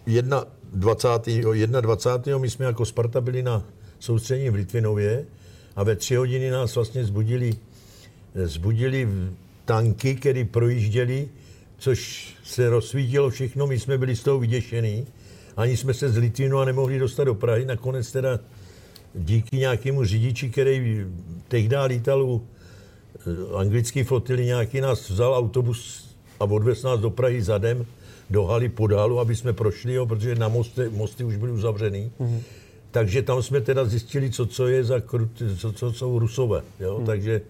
eh, 0.07 0.21
21. 0.73 1.81
21. 1.81 2.37
my 2.37 2.49
jsme 2.49 2.65
jako 2.65 2.85
Sparta 2.85 3.21
byli 3.21 3.43
na 3.43 3.63
soustředění 3.99 4.49
v 4.49 4.55
Litvinově 4.55 5.25
a 5.75 5.83
ve 5.83 5.95
tři 5.95 6.15
hodiny 6.15 6.49
nás 6.49 6.75
vlastně 6.75 7.05
zbudili 7.05 7.53
zbudili 8.35 9.07
tanky, 9.65 10.15
které 10.15 10.45
projížděli, 10.45 11.27
což 11.77 12.29
se 12.43 12.69
rozsvítilo 12.69 13.29
všechno, 13.29 13.67
my 13.67 13.79
jsme 13.79 13.97
byli 13.97 14.15
z 14.15 14.23
toho 14.23 14.39
vyděšení. 14.39 15.07
Ani 15.57 15.77
jsme 15.77 15.93
se 15.93 16.09
z 16.09 16.17
Litvinu 16.17 16.59
a 16.59 16.65
nemohli 16.65 16.99
dostat 16.99 17.23
do 17.23 17.35
Prahy. 17.35 17.65
Nakonec 17.65 18.11
teda 18.11 18.39
díky 19.15 19.57
nějakému 19.57 20.03
řidiči, 20.03 20.49
který 20.49 21.05
tehdy 21.47 21.77
lítal 21.85 22.23
u 22.23 22.47
eh, 23.15 23.57
anglické 23.57 24.03
flotily, 24.03 24.45
nějaký 24.45 24.81
nás 24.81 25.09
vzal 25.09 25.33
autobus 25.33 26.09
a 26.39 26.43
odvez 26.45 26.83
nás 26.83 26.99
do 26.99 27.09
Prahy 27.09 27.41
zadem, 27.41 27.85
do 28.29 28.45
haly 28.45 28.69
pod 28.69 28.91
halu, 28.91 29.19
aby 29.19 29.35
jsme 29.35 29.53
prošli, 29.53 29.93
jo, 29.93 30.05
protože 30.05 30.35
na 30.35 30.47
mosty, 30.47 30.89
mosty 30.89 31.23
už 31.23 31.35
byly 31.35 31.51
uzavřený. 31.51 32.11
Mm-hmm. 32.19 32.39
Takže 32.91 33.21
tam 33.21 33.43
jsme 33.43 33.61
teda 33.61 33.85
zjistili, 33.85 34.31
co, 34.31 34.45
co 34.45 34.67
je 34.67 34.83
za 34.83 34.99
krut, 34.99 35.43
co, 35.57 35.73
co 35.73 35.93
jsou 35.93 36.19
rusové. 36.19 36.61
Jo? 36.79 36.99
Mm-hmm. 36.99 37.05
Takže 37.05 37.41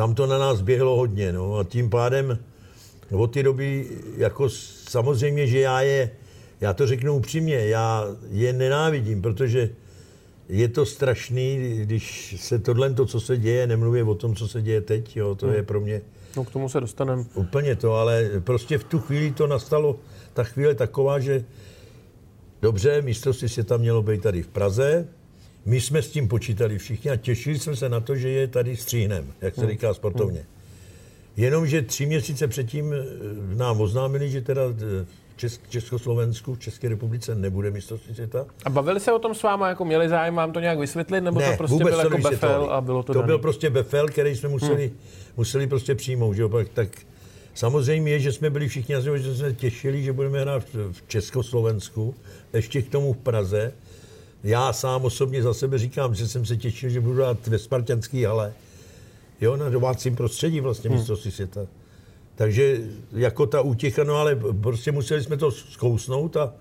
tam 0.00 0.14
to 0.14 0.26
na 0.26 0.38
nás 0.38 0.60
běhlo 0.60 0.96
hodně. 0.96 1.32
No, 1.32 1.56
a 1.56 1.64
tím 1.64 1.90
pádem 1.90 2.38
od 3.10 3.26
té 3.26 3.42
doby, 3.42 3.88
jako 4.16 4.48
samozřejmě, 4.88 5.46
že 5.46 5.60
já 5.60 5.80
je, 5.80 6.10
já 6.60 6.72
to 6.72 6.86
řeknu 6.86 7.16
upřímně, 7.16 7.68
já 7.68 8.04
je 8.30 8.52
nenávidím, 8.52 9.22
protože 9.22 9.70
je 10.48 10.68
to 10.68 10.86
strašný, 10.86 11.78
když 11.82 12.34
se 12.38 12.58
tohle, 12.58 12.94
to, 12.94 13.06
co 13.06 13.20
se 13.20 13.36
děje, 13.36 13.66
nemluví 13.66 14.02
o 14.02 14.14
tom, 14.14 14.34
co 14.34 14.48
se 14.48 14.62
děje 14.62 14.80
teď, 14.80 15.16
jo, 15.16 15.34
to 15.34 15.46
hmm. 15.46 15.54
je 15.54 15.62
pro 15.62 15.80
mě... 15.80 16.02
No 16.36 16.44
k 16.44 16.50
tomu 16.50 16.68
se 16.68 16.80
dostaneme. 16.80 17.24
Úplně 17.34 17.76
to, 17.76 17.94
ale 17.94 18.30
prostě 18.40 18.78
v 18.78 18.84
tu 18.84 18.98
chvíli 18.98 19.32
to 19.32 19.46
nastalo, 19.46 19.96
ta 20.32 20.44
chvíle 20.44 20.74
taková, 20.74 21.18
že 21.18 21.44
dobře, 22.62 23.02
mistrovství 23.02 23.48
se 23.48 23.64
tam 23.64 23.80
mělo 23.80 24.02
být 24.02 24.22
tady 24.22 24.42
v 24.42 24.48
Praze, 24.48 25.08
my 25.64 25.80
jsme 25.80 26.02
s 26.02 26.10
tím 26.10 26.28
počítali 26.28 26.78
všichni 26.78 27.10
a 27.10 27.16
těšili 27.16 27.58
jsme 27.58 27.76
se 27.76 27.88
na 27.88 28.00
to, 28.00 28.16
že 28.16 28.28
je 28.28 28.48
tady 28.48 28.76
stříhnem, 28.76 29.32
jak 29.40 29.54
se 29.54 29.60
hmm. 29.60 29.70
říká 29.70 29.94
sportovně. 29.94 30.44
Jenomže 31.36 31.82
tři 31.82 32.06
měsíce 32.06 32.48
předtím 32.48 32.92
eh, 32.92 33.04
nám 33.56 33.80
oznámili, 33.80 34.30
že 34.30 34.40
teda 34.40 34.62
v 34.66 34.74
eh, 35.02 35.06
Česk- 35.36 35.68
Československu, 35.68 36.54
v 36.54 36.58
České 36.58 36.88
republice 36.88 37.34
nebude 37.34 37.70
mistrovství 37.70 38.14
světa. 38.14 38.46
A 38.64 38.70
bavili 38.70 39.00
se 39.00 39.12
o 39.12 39.18
tom 39.18 39.34
s 39.34 39.42
váma, 39.42 39.68
jako 39.68 39.84
měli 39.84 40.08
zájem 40.08 40.34
vám 40.34 40.52
to 40.52 40.60
nějak 40.60 40.78
vysvětlit, 40.78 41.20
nebo 41.20 41.40
ne, 41.40 41.50
to 41.50 41.56
prostě 41.56 41.84
byl 41.84 41.98
jako 41.98 42.18
befel 42.18 42.68
a 42.70 42.80
bylo 42.80 43.02
to 43.02 43.12
To 43.12 43.18
daný? 43.18 43.26
byl 43.26 43.38
prostě 43.38 43.70
befel, 43.70 44.08
který 44.08 44.36
jsme 44.36 44.48
museli, 44.48 44.86
hmm. 44.86 44.96
museli 45.36 45.66
prostě 45.66 45.94
přijmout, 45.94 46.34
že 46.34 46.42
jo? 46.42 46.64
tak 46.74 46.88
samozřejmě 47.54 48.12
je, 48.12 48.20
že 48.20 48.32
jsme 48.32 48.50
byli 48.50 48.68
všichni, 48.68 48.94
že 49.16 49.34
jsme 49.34 49.52
těšili, 49.52 50.02
že 50.02 50.12
budeme 50.12 50.40
hrát 50.40 50.64
v 50.92 51.02
Československu, 51.06 52.14
ještě 52.52 52.82
k 52.82 52.88
tomu 52.88 53.12
v 53.12 53.16
Praze, 53.16 53.72
já 54.44 54.72
sám 54.72 55.04
osobně 55.04 55.42
za 55.42 55.54
sebe 55.54 55.78
říkám, 55.78 56.14
že 56.14 56.28
jsem 56.28 56.46
se 56.46 56.56
těšil, 56.56 56.90
že 56.90 57.00
budu 57.00 57.16
dát 57.16 57.46
ve 57.46 57.58
Spartanské 57.58 58.26
hale. 58.26 58.52
Jo, 59.40 59.56
na 59.56 59.68
domácím 59.70 60.16
prostředí 60.16 60.60
vlastně 60.60 60.90
hmm. 60.90 60.98
mistrovství 60.98 61.30
světa. 61.30 61.66
Takže 62.34 62.80
jako 63.12 63.46
ta 63.46 63.60
útěcha, 63.60 64.04
no 64.04 64.14
ale 64.14 64.36
prostě 64.60 64.92
museli 64.92 65.22
jsme 65.22 65.36
to 65.36 65.50
zkousnout 65.50 66.36
a 66.36 66.54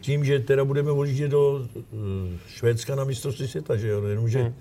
tím, 0.00 0.24
že 0.24 0.38
teda 0.38 0.64
budeme 0.64 0.90
odjíždět 0.90 1.30
do 1.30 1.66
eh, 1.76 2.38
Švédska 2.48 2.94
na 2.94 3.04
mistrovství 3.04 3.48
světa, 3.48 3.76
že 3.76 3.88
jo, 3.88 4.04
jenomže 4.04 4.42
hmm. 4.42 4.54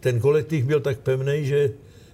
ten 0.00 0.20
kolektiv 0.20 0.64
byl 0.64 0.80
tak 0.80 0.98
pevný, 0.98 1.44
že 1.44 1.70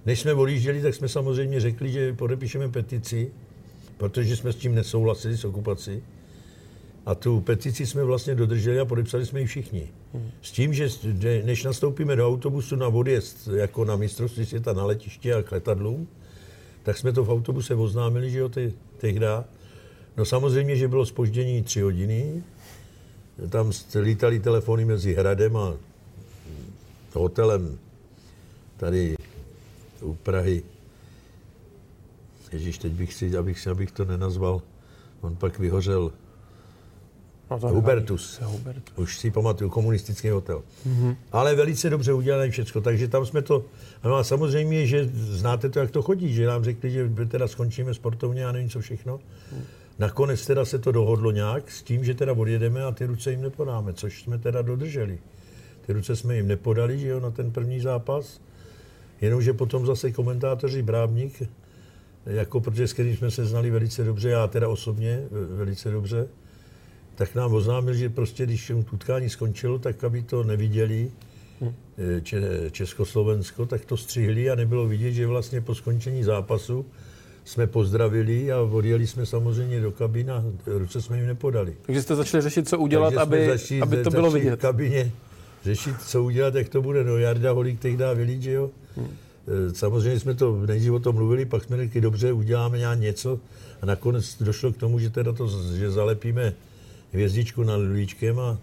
než 0.06 0.20
jsme 0.20 0.34
odjížděli, 0.34 0.82
tak 0.82 0.94
jsme 0.94 1.08
samozřejmě 1.08 1.60
řekli, 1.60 1.90
že 1.90 2.12
podepíšeme 2.12 2.68
petici, 2.68 3.30
protože 3.96 4.36
jsme 4.36 4.52
s 4.52 4.56
tím 4.56 4.74
nesouhlasili 4.74 5.36
s 5.36 5.44
okupací. 5.44 6.02
A 7.06 7.14
tu 7.14 7.40
petici 7.40 7.86
jsme 7.86 8.04
vlastně 8.04 8.34
dodrželi 8.34 8.80
a 8.80 8.84
podepsali 8.84 9.26
jsme 9.26 9.40
ji 9.40 9.46
všichni. 9.46 9.88
S 10.42 10.52
tím, 10.52 10.74
že 10.74 10.88
než 11.44 11.64
nastoupíme 11.64 12.16
do 12.16 12.28
autobusu 12.28 12.76
na 12.76 12.88
odjezd, 12.88 13.48
jako 13.54 13.84
na 13.84 13.96
mistrovství 13.96 14.46
světa 14.46 14.72
na 14.72 14.84
letiště 14.84 15.34
a 15.34 15.42
k 15.42 15.52
letadlům, 15.52 16.08
tak 16.82 16.98
jsme 16.98 17.12
to 17.12 17.24
v 17.24 17.30
autobuse 17.30 17.74
oznámili, 17.74 18.30
že 18.30 18.38
jo, 18.38 18.48
te, 18.48 18.72
tehda. 18.98 19.44
No 20.16 20.24
samozřejmě, 20.24 20.76
že 20.76 20.88
bylo 20.88 21.06
spoždění 21.06 21.62
tři 21.62 21.80
hodiny. 21.80 22.42
Tam 23.48 23.72
lítali 24.00 24.40
telefony 24.40 24.84
mezi 24.84 25.14
Hradem 25.14 25.56
a 25.56 25.74
hotelem 27.12 27.78
tady 28.76 29.14
u 30.00 30.14
Prahy. 30.14 30.62
Ježíš, 32.52 32.78
teď 32.78 32.92
bych 32.92 33.14
si, 33.14 33.36
abych, 33.36 33.66
abych 33.66 33.92
to 33.92 34.04
nenazval, 34.04 34.62
on 35.20 35.36
pak 35.36 35.58
vyhořel 35.58 36.12
No 37.50 37.58
to 37.58 37.68
Hubertus. 37.68 38.40
Hubertus. 38.42 38.98
Už 38.98 39.18
si 39.18 39.30
pamatuju, 39.30 39.70
komunistický 39.70 40.28
hotel. 40.28 40.62
Mm-hmm. 40.88 41.16
Ale 41.32 41.54
velice 41.54 41.90
dobře 41.90 42.12
udělané 42.12 42.50
všechno, 42.50 42.80
takže 42.80 43.08
tam 43.08 43.26
jsme 43.26 43.42
to... 43.42 43.64
No 44.04 44.14
a 44.14 44.24
samozřejmě, 44.24 44.86
že 44.86 45.10
znáte 45.14 45.68
to, 45.68 45.78
jak 45.78 45.90
to 45.90 46.02
chodí, 46.02 46.34
že 46.34 46.46
nám 46.46 46.64
řekli, 46.64 46.90
že 46.90 47.10
teda 47.28 47.48
skončíme 47.48 47.94
sportovně 47.94 48.46
a 48.46 48.52
nevím 48.52 48.68
co 48.68 48.80
všechno. 48.80 49.20
Mm. 49.52 49.62
Nakonec 49.98 50.46
teda 50.46 50.64
se 50.64 50.78
to 50.78 50.92
dohodlo 50.92 51.30
nějak 51.30 51.70
s 51.70 51.82
tím, 51.82 52.04
že 52.04 52.14
teda 52.14 52.32
odjedeme 52.32 52.84
a 52.84 52.92
ty 52.92 53.06
ruce 53.06 53.30
jim 53.30 53.42
nepodáme, 53.42 53.92
což 53.92 54.22
jsme 54.22 54.38
teda 54.38 54.62
dodrželi. 54.62 55.18
Ty 55.86 55.92
ruce 55.92 56.16
jsme 56.16 56.36
jim 56.36 56.48
nepodali, 56.48 56.98
že 56.98 57.08
jo, 57.08 57.20
na 57.20 57.30
ten 57.30 57.50
první 57.50 57.80
zápas. 57.80 58.40
Jenomže 59.20 59.52
potom 59.52 59.86
zase 59.86 60.12
komentátoři 60.12 60.82
Brábník, 60.82 61.42
jako 62.26 62.60
protože 62.60 62.88
s 62.88 62.92
kterým 62.92 63.16
jsme 63.16 63.30
se 63.30 63.44
znali 63.44 63.70
velice 63.70 64.04
dobře, 64.04 64.28
já 64.28 64.46
teda 64.46 64.68
osobně 64.68 65.22
velice 65.56 65.90
dobře, 65.90 66.28
tak 67.14 67.34
nám 67.34 67.54
oznámil, 67.54 67.94
že 67.94 68.08
prostě, 68.08 68.46
když 68.46 68.70
utkání 68.70 69.30
skončilo, 69.30 69.78
tak 69.78 70.04
aby 70.04 70.22
to 70.22 70.44
neviděli 70.44 71.10
hm. 71.60 71.72
eh, 71.98 72.70
Československo, 72.70 73.66
tak 73.66 73.84
to 73.84 73.96
střihli 73.96 74.50
a 74.50 74.54
nebylo 74.54 74.86
vidět, 74.86 75.12
že 75.12 75.26
vlastně 75.26 75.60
po 75.60 75.74
skončení 75.74 76.24
zápasu 76.24 76.86
jsme 77.44 77.66
pozdravili 77.66 78.52
a 78.52 78.60
odjeli 78.60 79.06
jsme 79.06 79.26
samozřejmě 79.26 79.80
do 79.80 79.92
kabiny 79.92 80.30
a 80.30 80.44
ruce 80.66 81.02
jsme 81.02 81.16
jim 81.16 81.26
nepodali. 81.26 81.74
Takže 81.82 82.02
jste 82.02 82.16
začali 82.16 82.42
řešit, 82.42 82.68
co 82.68 82.78
udělat, 82.78 83.16
aby, 83.16 83.46
začali, 83.46 83.80
aby 83.80 84.02
to 84.04 84.10
bylo 84.10 84.30
vidět. 84.30 84.56
v 84.56 84.60
kabině 84.60 85.12
řešit, 85.64 85.96
co 86.06 86.22
udělat, 86.22 86.54
jak 86.54 86.68
to 86.68 86.82
bude. 86.82 87.04
No 87.04 87.16
Jarda 87.16 87.52
Holík 87.52 87.80
tehdy 87.80 88.04
vylít, 88.14 88.42
že 88.42 88.52
jo. 88.52 88.70
Hmm. 88.96 89.08
Samozřejmě 89.72 90.20
jsme 90.20 90.34
to 90.34 90.66
nejdřív 90.66 90.92
o 90.92 90.98
tom 90.98 91.14
mluvili, 91.14 91.44
pak 91.44 91.64
jsme 91.64 91.76
řekli, 91.76 92.00
dobře, 92.00 92.32
uděláme 92.32 92.78
nějak 92.78 93.00
něco 93.00 93.40
a 93.82 93.86
nakonec 93.86 94.42
došlo 94.42 94.72
k 94.72 94.76
tomu, 94.76 94.98
že 94.98 95.10
teda 95.10 95.32
to, 95.32 95.48
že 95.76 95.90
zalepíme 95.90 96.54
hvězdičku 97.12 97.62
nad 97.62 97.76
Lulíčkem 97.76 98.40
a 98.40 98.58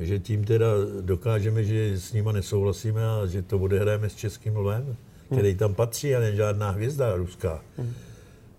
že 0.00 0.18
tím 0.18 0.44
teda 0.44 0.66
dokážeme, 1.00 1.64
že 1.64 1.98
s 1.98 2.12
nima 2.12 2.32
nesouhlasíme 2.32 3.06
a 3.06 3.26
že 3.26 3.42
to 3.42 3.58
odehrajeme 3.58 4.10
s 4.10 4.14
českým 4.14 4.56
lvem, 4.56 4.96
který 5.32 5.54
tam 5.54 5.74
patří 5.74 6.14
a 6.14 6.20
ne 6.20 6.36
žádná 6.36 6.70
hvězda 6.70 7.16
ruská. 7.16 7.62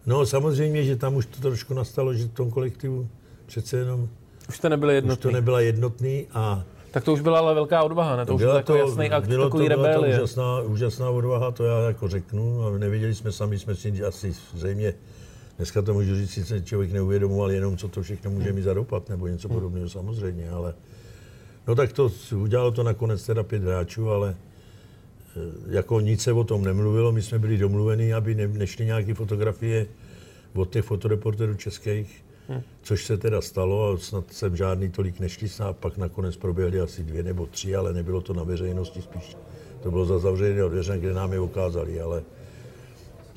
No 0.06 0.26
samozřejmě, 0.26 0.84
že 0.84 0.96
tam 0.96 1.16
už 1.16 1.26
to 1.26 1.42
trošku 1.42 1.74
nastalo, 1.74 2.14
že 2.14 2.26
v 2.26 2.30
tom 2.30 2.52
kolektivu 2.52 3.08
přece 3.46 3.78
jenom... 3.78 4.10
Už 4.50 4.60
to 4.60 4.70
nebylo 4.70 4.92
jednotný. 4.92 5.18
Už 5.18 5.22
to 5.22 5.32
nebyla 5.32 5.60
jednotný 5.60 6.28
a... 6.34 6.64
Tak 6.92 7.04
to 7.04 7.14
už 7.14 7.22
byla 7.22 7.40
ale 7.40 7.54
velká 7.54 7.84
odvaha, 7.84 8.16
ne? 8.16 8.26
To 8.26 8.36
už 8.36 8.42
byl 8.42 8.56
jako 8.56 8.76
jasný 8.76 9.10
akt, 9.10 9.28
bylo 9.28 9.46
takový 9.46 9.70
to, 9.70 9.76
byla 9.76 9.94
to 9.94 10.02
úžasná, 10.02 10.62
úžasná 10.62 11.10
odvaha, 11.10 11.52
to 11.52 11.64
já 11.64 11.80
jako 11.80 12.08
řeknu. 12.08 12.68
A 12.68 12.78
nevěděli 12.78 13.16
jsme 13.16 13.32
sami, 13.32 13.60
jsme 13.60 13.76
si 13.76 14.04
asi 14.04 14.34
zřejmě 14.54 14.94
Dneska 15.58 15.82
to 15.82 15.94
můžu 15.94 16.16
říct, 16.16 16.48
že 16.48 16.62
člověk 16.62 16.92
neuvědomoval 16.92 17.52
jenom, 17.52 17.78
co 17.78 17.88
to 17.88 18.02
všechno 18.02 18.32
může 18.32 18.54
mít 18.54 18.62
za 18.62 18.74
dopad, 18.74 19.10
nebo 19.10 19.28
něco 19.28 19.50
podobného 19.50 19.90
samozřejmě, 19.90 20.50
ale 20.50 20.74
no 21.68 21.76
tak 21.76 21.94
to 21.94 22.12
udělalo 22.36 22.72
to 22.72 22.84
nakonec 22.84 23.26
teda 23.26 23.44
pět 23.44 23.64
hráčů, 23.64 24.10
ale 24.10 24.36
eh, 24.36 25.40
jako 25.70 26.00
nic 26.00 26.22
se 26.22 26.34
o 26.34 26.44
tom 26.44 26.64
nemluvilo, 26.64 27.12
my 27.12 27.22
jsme 27.22 27.40
byli 27.40 27.58
domluveni, 27.58 28.14
aby 28.14 28.36
ne, 28.36 28.48
nešly 28.48 28.86
nějaké 28.86 29.14
fotografie 29.14 29.88
od 30.54 30.70
těch 30.70 30.86
fotoreporterů 30.86 31.56
českých, 31.56 32.26
hmm. 32.48 32.62
což 32.82 33.06
se 33.06 33.18
teda 33.18 33.42
stalo 33.42 33.94
a 33.94 33.98
snad 33.98 34.34
jsem 34.34 34.56
žádný 34.56 34.90
tolik 34.90 35.20
nešli, 35.20 35.50
a 35.60 35.74
pak 35.74 35.98
nakonec 35.98 36.38
proběhly 36.38 36.80
asi 36.80 37.04
dvě 37.04 37.24
nebo 37.24 37.46
tři, 37.46 37.76
ale 37.76 37.94
nebylo 37.94 38.22
to 38.22 38.34
na 38.34 38.44
veřejnosti 38.44 39.02
spíš. 39.02 39.38
To 39.84 39.92
bylo 39.92 40.06
za 40.06 40.20
zavřené 40.20 40.70
dveře, 40.70 40.98
kde 41.00 41.14
nám 41.14 41.34
je 41.34 41.40
ukázali, 41.40 42.02
ale 42.02 42.24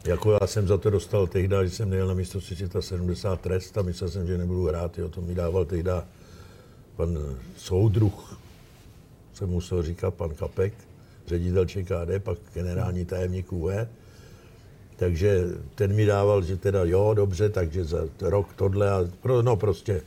Jako 0.04 0.38
já 0.40 0.46
jsem 0.46 0.68
za 0.68 0.78
to 0.78 0.90
dostal 0.90 1.26
tehdy, 1.26 1.56
že 1.64 1.70
jsem 1.70 1.90
nejel 1.90 2.06
na 2.06 2.14
místo 2.14 2.40
světa 2.40 2.82
70 2.82 3.40
trest 3.40 3.78
a 3.78 3.82
myslel 3.82 4.10
jsem, 4.10 4.26
že 4.26 4.38
nebudu 4.38 4.66
hrát. 4.66 4.98
Jo. 4.98 5.08
To 5.08 5.20
mi 5.20 5.34
dával 5.34 5.64
tehdy 5.64 5.90
pan 6.96 7.18
soudruh, 7.56 8.38
se 9.34 9.46
musel 9.46 9.82
říkat, 9.82 10.14
pan 10.14 10.30
Kapek, 10.30 10.74
ředitel 11.26 11.64
ČKD, 11.64 12.22
pak 12.22 12.38
generální 12.54 13.04
tajemník 13.04 13.52
UV. 13.52 13.70
Takže 14.96 15.44
ten 15.74 15.94
mi 15.94 16.06
dával, 16.06 16.42
že 16.42 16.56
teda 16.56 16.84
jo, 16.84 17.14
dobře, 17.14 17.48
takže 17.48 17.84
za 17.84 17.98
rok 18.20 18.48
tohle 18.56 18.90
a 18.90 19.04
pro, 19.22 19.42
no 19.42 19.56
prostě. 19.56 20.02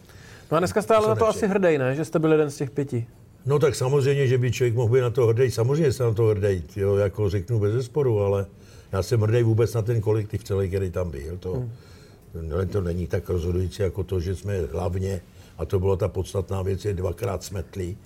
No 0.51 0.57
a 0.57 0.60
dneska 0.60 0.81
stále 0.81 1.07
na 1.07 1.15
to 1.15 1.27
asi 1.27 1.48
hrdej, 1.48 1.77
ne? 1.77 1.95
Že 1.95 2.05
jste 2.05 2.19
byl 2.19 2.31
jeden 2.31 2.51
z 2.51 2.55
těch 2.55 2.71
pěti. 2.71 3.07
No 3.45 3.60
tak 3.60 3.75
samozřejmě, 3.75 4.27
že 4.27 4.38
by 4.38 4.51
člověk 4.51 4.75
mohl 4.75 4.93
být 4.93 5.01
na 5.01 5.10
to 5.10 5.27
hrdý, 5.27 5.51
samozřejmě 5.51 5.91
se 5.91 6.03
na 6.03 6.13
to 6.13 6.25
hrdý, 6.25 6.63
jo, 6.75 6.95
jako 6.95 7.29
řeknu 7.29 7.60
bez 7.60 7.74
zesporu, 7.74 8.19
ale 8.19 8.45
já 8.91 9.03
jsem 9.03 9.21
hrdý 9.21 9.43
vůbec 9.43 9.74
na 9.74 9.81
ten 9.81 10.01
kolektiv 10.01 10.43
celý, 10.43 10.67
který 10.67 10.91
tam 10.91 11.12
byl. 11.12 11.38
To, 11.38 11.53
hmm. 11.53 12.67
to 12.67 12.81
není 12.81 13.07
tak 13.07 13.29
rozhodující 13.29 13.81
jako 13.81 14.03
to, 14.03 14.19
že 14.19 14.36
jsme 14.36 14.62
hlavně, 14.71 15.21
a 15.57 15.65
to 15.65 15.79
byla 15.79 15.95
ta 15.95 16.07
podstatná 16.07 16.62
věc, 16.62 16.86
je 16.86 16.93
dvakrát 16.93 17.43
smetli 17.43 17.98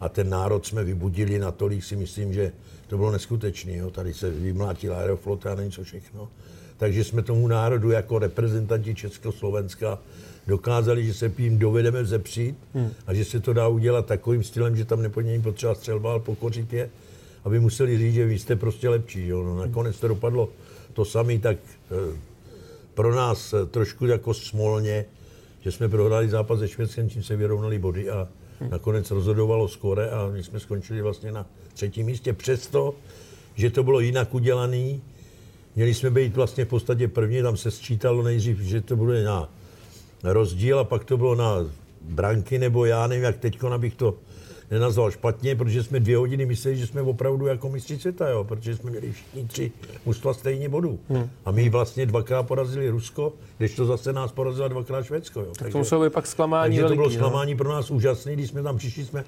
a 0.00 0.08
ten 0.08 0.30
národ 0.30 0.66
jsme 0.66 0.84
vybudili 0.84 1.38
natolik, 1.38 1.84
si 1.84 1.96
myslím, 1.96 2.32
že 2.32 2.52
to 2.86 2.96
bylo 2.96 3.12
neskutečné. 3.12 3.76
Jo. 3.76 3.90
Tady 3.90 4.14
se 4.14 4.30
vymlátila 4.30 4.98
aeroflota 4.98 5.52
a 5.52 5.62
něco 5.62 5.84
všechno. 5.84 6.28
Takže 6.76 7.04
jsme 7.04 7.22
tomu 7.22 7.48
národu 7.48 7.90
jako 7.90 8.18
reprezentanti 8.18 8.94
Československa 8.94 9.98
dokázali, 10.46 11.06
že 11.06 11.14
se 11.14 11.32
jim 11.38 11.58
dovedeme 11.58 12.02
vzepřít 12.02 12.56
hmm. 12.74 12.90
a 13.06 13.14
že 13.14 13.24
se 13.24 13.40
to 13.40 13.52
dá 13.52 13.68
udělat 13.68 14.06
takovým 14.06 14.44
stylem, 14.44 14.76
že 14.76 14.84
tam 14.84 15.02
není 15.22 15.42
potřeba 15.42 15.74
střelba, 15.74 16.10
ale 16.10 16.20
pokořit 16.20 16.72
je, 16.72 16.90
aby 17.44 17.60
museli 17.60 17.98
říct, 17.98 18.14
že 18.14 18.26
vy 18.26 18.38
jste 18.38 18.56
prostě 18.56 18.88
lepší. 18.88 19.26
Jo. 19.26 19.44
No, 19.44 19.56
nakonec 19.56 20.00
to 20.00 20.08
dopadlo 20.08 20.48
to 20.92 21.04
samé, 21.04 21.38
tak 21.38 21.56
e, 21.56 22.16
pro 22.94 23.14
nás 23.14 23.52
e, 23.52 23.66
trošku 23.66 24.06
jako 24.06 24.34
smolně, 24.34 25.04
že 25.60 25.72
jsme 25.72 25.88
prohráli 25.88 26.28
zápas 26.28 26.58
se 26.58 26.68
Švédskem, 26.68 27.08
tím 27.08 27.22
se 27.22 27.36
vyrovnali 27.36 27.78
body 27.78 28.10
a 28.10 28.28
nakonec 28.70 29.10
rozhodovalo 29.10 29.68
skore 29.68 30.10
a 30.10 30.28
my 30.32 30.42
jsme 30.42 30.60
skončili 30.60 31.02
vlastně 31.02 31.32
na 31.32 31.46
třetím 31.74 32.06
místě. 32.06 32.32
Přesto, 32.32 32.94
že 33.54 33.70
to 33.70 33.82
bylo 33.82 34.00
jinak 34.00 34.34
udělané, 34.34 35.00
měli 35.76 35.94
jsme 35.94 36.10
být 36.10 36.36
vlastně 36.36 36.64
v 36.64 36.68
podstatě 36.68 37.08
první, 37.08 37.42
tam 37.42 37.56
se 37.56 37.70
sčítalo 37.70 38.22
nejdřív, 38.22 38.60
že 38.60 38.80
to 38.80 38.96
bude 38.96 39.24
na 39.24 39.48
rozdíl 40.22 40.78
a 40.78 40.84
pak 40.84 41.04
to 41.04 41.16
bylo 41.16 41.34
na 41.34 41.66
branky, 42.00 42.58
nebo 42.58 42.84
já 42.84 43.06
nevím, 43.06 43.24
jak 43.24 43.36
teď 43.36 43.64
abych 43.64 43.94
to 43.94 44.14
nenazval 44.70 45.10
špatně, 45.10 45.56
protože 45.56 45.82
jsme 45.82 46.00
dvě 46.00 46.16
hodiny 46.16 46.46
mysleli, 46.46 46.76
že 46.76 46.86
jsme 46.86 47.02
opravdu 47.02 47.46
jako 47.46 47.68
mistři 47.68 47.98
světa, 47.98 48.28
jo, 48.28 48.44
protože 48.44 48.76
jsme 48.76 48.90
měli 48.90 49.12
všichni 49.12 49.44
tři 49.44 49.72
mužstva 50.06 50.34
stejně 50.34 50.68
bodů. 50.68 50.98
Hmm. 51.08 51.30
A 51.44 51.50
my 51.50 51.68
vlastně 51.68 52.06
dvakrát 52.06 52.42
porazili 52.42 52.90
Rusko, 52.90 53.32
když 53.58 53.74
to 53.74 53.86
zase 53.86 54.12
nás 54.12 54.32
porazila 54.32 54.68
dvakrát 54.68 55.02
Švédsko. 55.02 55.40
Jo. 55.40 55.46
Tak 55.46 55.58
takže, 55.58 55.72
to 55.72 55.78
muselo 55.78 56.04
být 56.04 56.12
pak 56.12 56.26
zklamání 56.26 56.76
Takže 56.76 56.82
veliký, 56.82 56.96
to 56.96 57.02
bylo 57.02 57.10
zklamání 57.10 57.52
no? 57.52 57.58
pro 57.58 57.68
nás 57.68 57.90
úžasné, 57.90 58.32
když 58.32 58.50
jsme 58.50 58.62
tam 58.62 58.76
přišli, 58.76 59.04
jsme 59.04 59.24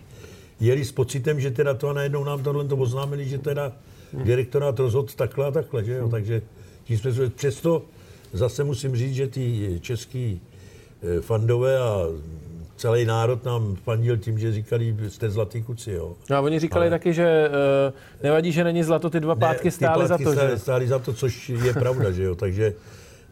jeli 0.60 0.84
s 0.84 0.92
pocitem, 0.92 1.40
že 1.40 1.50
teda 1.50 1.74
to 1.74 1.88
a 1.88 1.92
najednou 1.92 2.24
nám 2.24 2.42
tohle 2.42 2.64
to 2.64 2.76
oznámili, 2.76 3.28
že 3.28 3.38
teda 3.38 3.72
hmm. 4.12 4.24
direktorát 4.24 4.78
rozhodl 4.78 5.08
takhle 5.16 5.46
a 5.46 5.50
takhle, 5.50 5.84
že 5.84 5.92
jo, 5.92 6.02
hmm. 6.02 6.10
takže 6.10 6.42
tím 6.84 6.98
jsme 6.98 7.12
se 7.12 7.30
přesto 7.30 7.82
zase 8.32 8.64
musím 8.64 8.96
říct, 8.96 9.14
že 9.14 9.26
ty 9.26 9.78
český 9.82 10.40
eh, 11.02 11.20
fandové 11.20 11.78
a 11.78 12.06
celý 12.82 13.04
národ 13.04 13.44
nám 13.44 13.76
fandil 13.76 14.16
tím, 14.16 14.38
že 14.38 14.52
říkali, 14.52 14.96
jste 15.08 15.30
zlatý 15.30 15.62
kuci, 15.62 15.92
jo. 15.92 16.16
No 16.30 16.36
a 16.36 16.40
oni 16.40 16.58
říkali 16.58 16.82
Ale... 16.86 16.90
taky, 16.90 17.12
že 17.12 17.48
uh, 17.48 17.94
nevadí, 18.22 18.52
že 18.52 18.64
není 18.64 18.82
zlato, 18.82 19.10
ty 19.10 19.20
dva 19.20 19.34
pátky 19.34 19.68
ne, 19.68 19.70
stály 19.70 20.08
za 20.08 20.18
to, 20.18 20.32
stály, 20.32 20.50
že? 20.50 20.58
stály 20.58 20.88
za 20.88 20.98
to, 20.98 21.12
což 21.12 21.48
je 21.48 21.72
pravda, 21.72 22.10
že 22.10 22.22
jo, 22.22 22.34
takže 22.34 22.74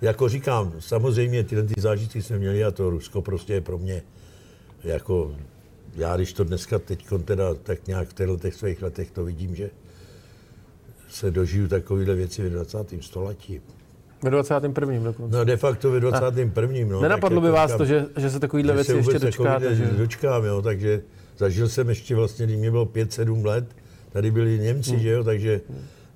jako 0.02 0.28
říkám, 0.28 0.72
samozřejmě 0.78 1.44
tyhle 1.44 1.64
ty 1.64 1.80
zážitky 1.80 2.22
jsme 2.22 2.38
měli 2.38 2.64
a 2.64 2.70
to 2.70 2.90
Rusko 2.90 3.22
prostě 3.22 3.52
je 3.52 3.60
pro 3.60 3.78
mě 3.78 4.02
jako, 4.84 5.34
já 5.96 6.16
když 6.16 6.32
to 6.32 6.44
dneska 6.44 6.78
teď 6.78 7.06
teda 7.24 7.54
tak 7.54 7.86
nějak 7.86 8.08
v 8.08 8.12
těchto 8.12 8.36
těch 8.36 8.54
svých 8.54 8.82
letech 8.82 9.10
to 9.10 9.24
vidím, 9.24 9.54
že 9.54 9.70
se 11.08 11.30
dožiju 11.30 11.68
takovéhle 11.68 12.14
věci 12.14 12.42
v 12.42 12.50
20. 12.50 12.78
století. 13.00 13.60
Ve 14.22 14.30
21. 14.30 14.98
dokonce. 14.98 15.36
No 15.36 15.44
de 15.44 15.56
facto 15.56 15.90
ve 15.90 16.00
21. 16.00 16.86
No, 16.88 17.00
Nenapadlo 17.00 17.40
by 17.40 17.46
jako 17.46 17.56
vás 17.56 17.74
to, 17.74 17.84
že, 17.84 18.06
že 18.16 18.30
se 18.30 18.40
takovýhle 18.40 18.74
věci 18.74 18.92
ještě 18.92 19.18
dočkáte? 19.18 19.74
Že... 19.74 19.86
Dočkám, 19.86 20.44
jo, 20.44 20.62
takže 20.62 21.02
zažil 21.38 21.68
jsem 21.68 21.88
ještě 21.88 22.14
vlastně, 22.14 22.46
když 22.46 22.58
mě 22.58 22.70
bylo 22.70 22.84
5-7 22.84 23.44
let, 23.44 23.64
tady 24.12 24.30
byli 24.30 24.58
Němci, 24.58 24.90
hmm. 24.90 25.00
že 25.00 25.10
jo, 25.10 25.24
takže 25.24 25.60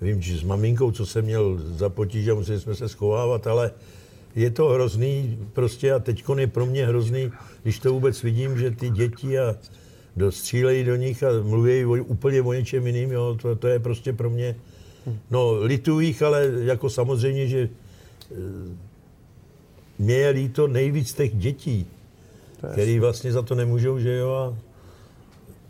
vím, 0.01 0.21
že 0.21 0.39
s 0.39 0.43
maminkou, 0.43 0.91
co 0.91 1.07
jsem 1.07 1.25
měl 1.25 1.61
za 1.65 1.89
potíže, 1.89 2.35
museli 2.35 2.61
jsme 2.61 2.75
se 2.75 2.89
schovávat, 2.89 3.47
ale 3.47 3.71
je 4.35 4.51
to 4.51 4.69
hrozný 4.69 5.39
prostě 5.53 5.93
a 5.93 5.99
teď 5.99 6.25
je 6.37 6.47
pro 6.47 6.67
mě 6.67 6.87
hrozný, 6.87 7.33
když 7.63 7.79
to 7.79 7.93
vůbec 7.93 8.23
vidím, 8.23 8.59
že 8.59 8.71
ty 8.71 8.91
děti 8.91 9.39
a 9.39 9.57
dostřílejí 10.17 10.85
do 10.85 10.97
nich 10.97 11.23
a 11.23 11.29
mluví 11.43 11.85
o, 11.85 11.91
úplně 11.91 12.43
o 12.43 12.53
něčem 12.53 12.87
jiným, 12.87 13.13
jo, 13.13 13.37
to, 13.43 13.57
to 13.57 13.69
je 13.69 13.79
prostě 13.79 14.13
pro 14.13 14.31
mě, 14.31 14.57
no 15.31 15.59
lituji 15.61 16.17
ale 16.27 16.51
jako 16.61 16.91
samozřejmě, 16.91 17.47
že 17.47 17.69
mě 19.99 20.15
je 20.15 20.31
líto 20.31 20.67
nejvíc 20.67 21.15
těch 21.15 21.37
dětí, 21.37 21.87
který 22.73 22.99
vlastně 22.99 23.33
za 23.33 23.43
to 23.43 23.55
nemůžou, 23.55 23.99
že 23.99 24.17
jo, 24.17 24.33
a 24.33 24.57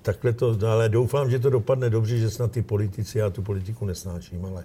takhle 0.03 0.33
to, 0.33 0.59
ale 0.69 0.89
doufám, 0.89 1.31
že 1.31 1.39
to 1.39 1.51
dopadne 1.51 1.91
dobře, 1.91 2.19
že 2.19 2.31
snad 2.31 2.53
ty 2.53 2.63
politici, 2.63 3.19
já 3.19 3.31
tu 3.31 3.43
politiku 3.43 3.87
nesnáším, 3.87 4.45
ale 4.45 4.65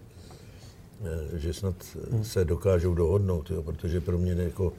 eh, 1.06 1.39
že 1.39 1.54
snad 1.54 1.75
hmm. 2.12 2.23
se 2.23 2.45
dokážou 2.45 2.93
dohodnout, 2.93 3.52
jo, 3.52 3.63
protože 3.63 4.02
pro 4.02 4.17
mě 4.17 4.32
jako 4.32 4.73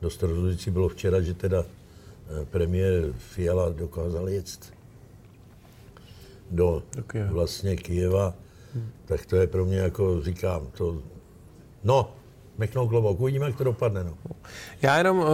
dost 0.00 0.22
rozhodující 0.22 0.70
bylo 0.70 0.88
včera, 0.88 1.20
že 1.20 1.34
teda 1.34 1.64
eh, 1.64 2.44
premiér 2.44 3.12
Fiala 3.18 3.68
dokázal 3.68 4.28
jet 4.28 4.72
do, 6.50 6.82
do 6.96 7.34
vlastně 7.34 7.76
Kijeva, 7.76 8.34
hmm. 8.74 8.90
tak 9.04 9.26
to 9.26 9.36
je 9.36 9.46
pro 9.46 9.64
mě 9.64 9.78
jako, 9.78 10.22
říkám, 10.22 10.66
to, 10.76 11.02
no, 11.84 12.10
mechnout 12.62 12.88
klobouk. 12.88 13.20
Uvidíme, 13.20 13.46
jak 13.46 13.56
to 13.56 13.64
dopadne. 13.64 14.04
No. 14.04 14.14
Já 14.82 14.98
jenom 14.98 15.18
uh, 15.18 15.26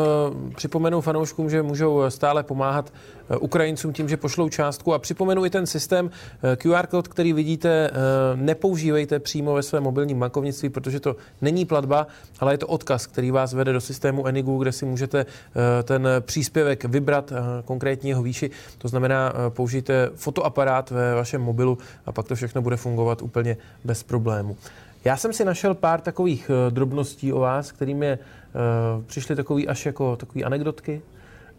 připomenu 0.54 1.00
fanouškům, 1.00 1.50
že 1.50 1.62
můžou 1.62 2.02
eh, 2.02 2.10
stále 2.10 2.42
pomáhat 2.42 2.92
uh, 3.30 3.36
Ukrajincům 3.40 3.92
tím, 3.92 4.08
že 4.08 4.16
pošlou 4.16 4.48
částku 4.48 4.94
a 4.94 4.98
připomenu 4.98 5.44
i 5.44 5.50
ten 5.50 5.66
systém 5.66 6.06
uh, 6.06 6.10
QR 6.56 6.86
kód, 6.86 7.08
který 7.08 7.32
vidíte, 7.32 7.90
uh, 7.90 8.40
nepoužívejte 8.40 9.18
přímo 9.18 9.54
ve 9.54 9.62
svém 9.62 9.82
mobilním 9.82 10.18
bankovnictví, 10.18 10.68
protože 10.68 11.00
to 11.00 11.16
není 11.40 11.64
platba, 11.64 12.06
ale 12.40 12.54
je 12.54 12.58
to 12.58 12.66
odkaz, 12.66 13.06
který 13.06 13.30
vás 13.30 13.52
vede 13.52 13.72
do 13.72 13.80
systému 13.80 14.26
Enigu, 14.26 14.58
kde 14.58 14.72
si 14.72 14.84
můžete 14.86 15.24
uh, 15.24 15.62
ten 15.84 16.08
příspěvek 16.20 16.84
vybrat, 16.84 17.30
uh, 17.30 17.38
konkrétně 17.64 18.10
jeho 18.10 18.22
výši. 18.22 18.50
To 18.78 18.88
znamená, 18.88 19.32
uh, 19.32 19.38
použijte 19.52 20.10
fotoaparát 20.14 20.90
ve 20.90 21.14
vašem 21.14 21.42
mobilu 21.42 21.78
a 22.06 22.12
pak 22.12 22.28
to 22.28 22.34
všechno 22.34 22.62
bude 22.62 22.76
fungovat 22.76 23.22
úplně 23.22 23.56
bez 23.84 24.02
problému. 24.02 24.56
Já 25.04 25.16
jsem 25.16 25.32
si 25.32 25.44
našel 25.44 25.74
pár 25.74 26.00
takových 26.00 26.50
uh, 26.50 26.72
drobností 26.72 27.32
o 27.32 27.40
vás, 27.40 27.72
kterým 27.72 28.02
je, 28.02 28.18
uh, 28.18 29.04
přišly 29.04 29.36
takový 29.36 29.68
až 29.68 29.86
jako 29.86 30.16
takový 30.16 30.44
anekdotky. 30.44 31.02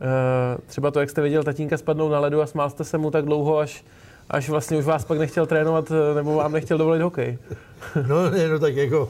Uh, 0.01 0.61
třeba 0.67 0.91
to, 0.91 0.99
jak 0.99 1.09
jste 1.09 1.21
viděl 1.21 1.43
tatínka 1.43 1.77
spadnout 1.77 2.11
na 2.11 2.19
ledu 2.19 2.41
a 2.41 2.47
smál 2.47 2.69
jste 2.69 2.83
se 2.83 2.97
mu 2.97 3.11
tak 3.11 3.25
dlouho, 3.25 3.57
až, 3.57 3.85
až 4.29 4.49
vlastně 4.49 4.77
už 4.77 4.85
vás 4.85 5.05
pak 5.05 5.19
nechtěl 5.19 5.45
trénovat, 5.45 5.91
nebo 6.15 6.35
vám 6.35 6.51
nechtěl 6.51 6.77
dovolit 6.77 7.01
hokej. 7.01 7.37
no, 8.07 8.29
ne, 8.29 8.47
no 8.47 8.59
tak 8.59 8.75
jako, 8.75 9.09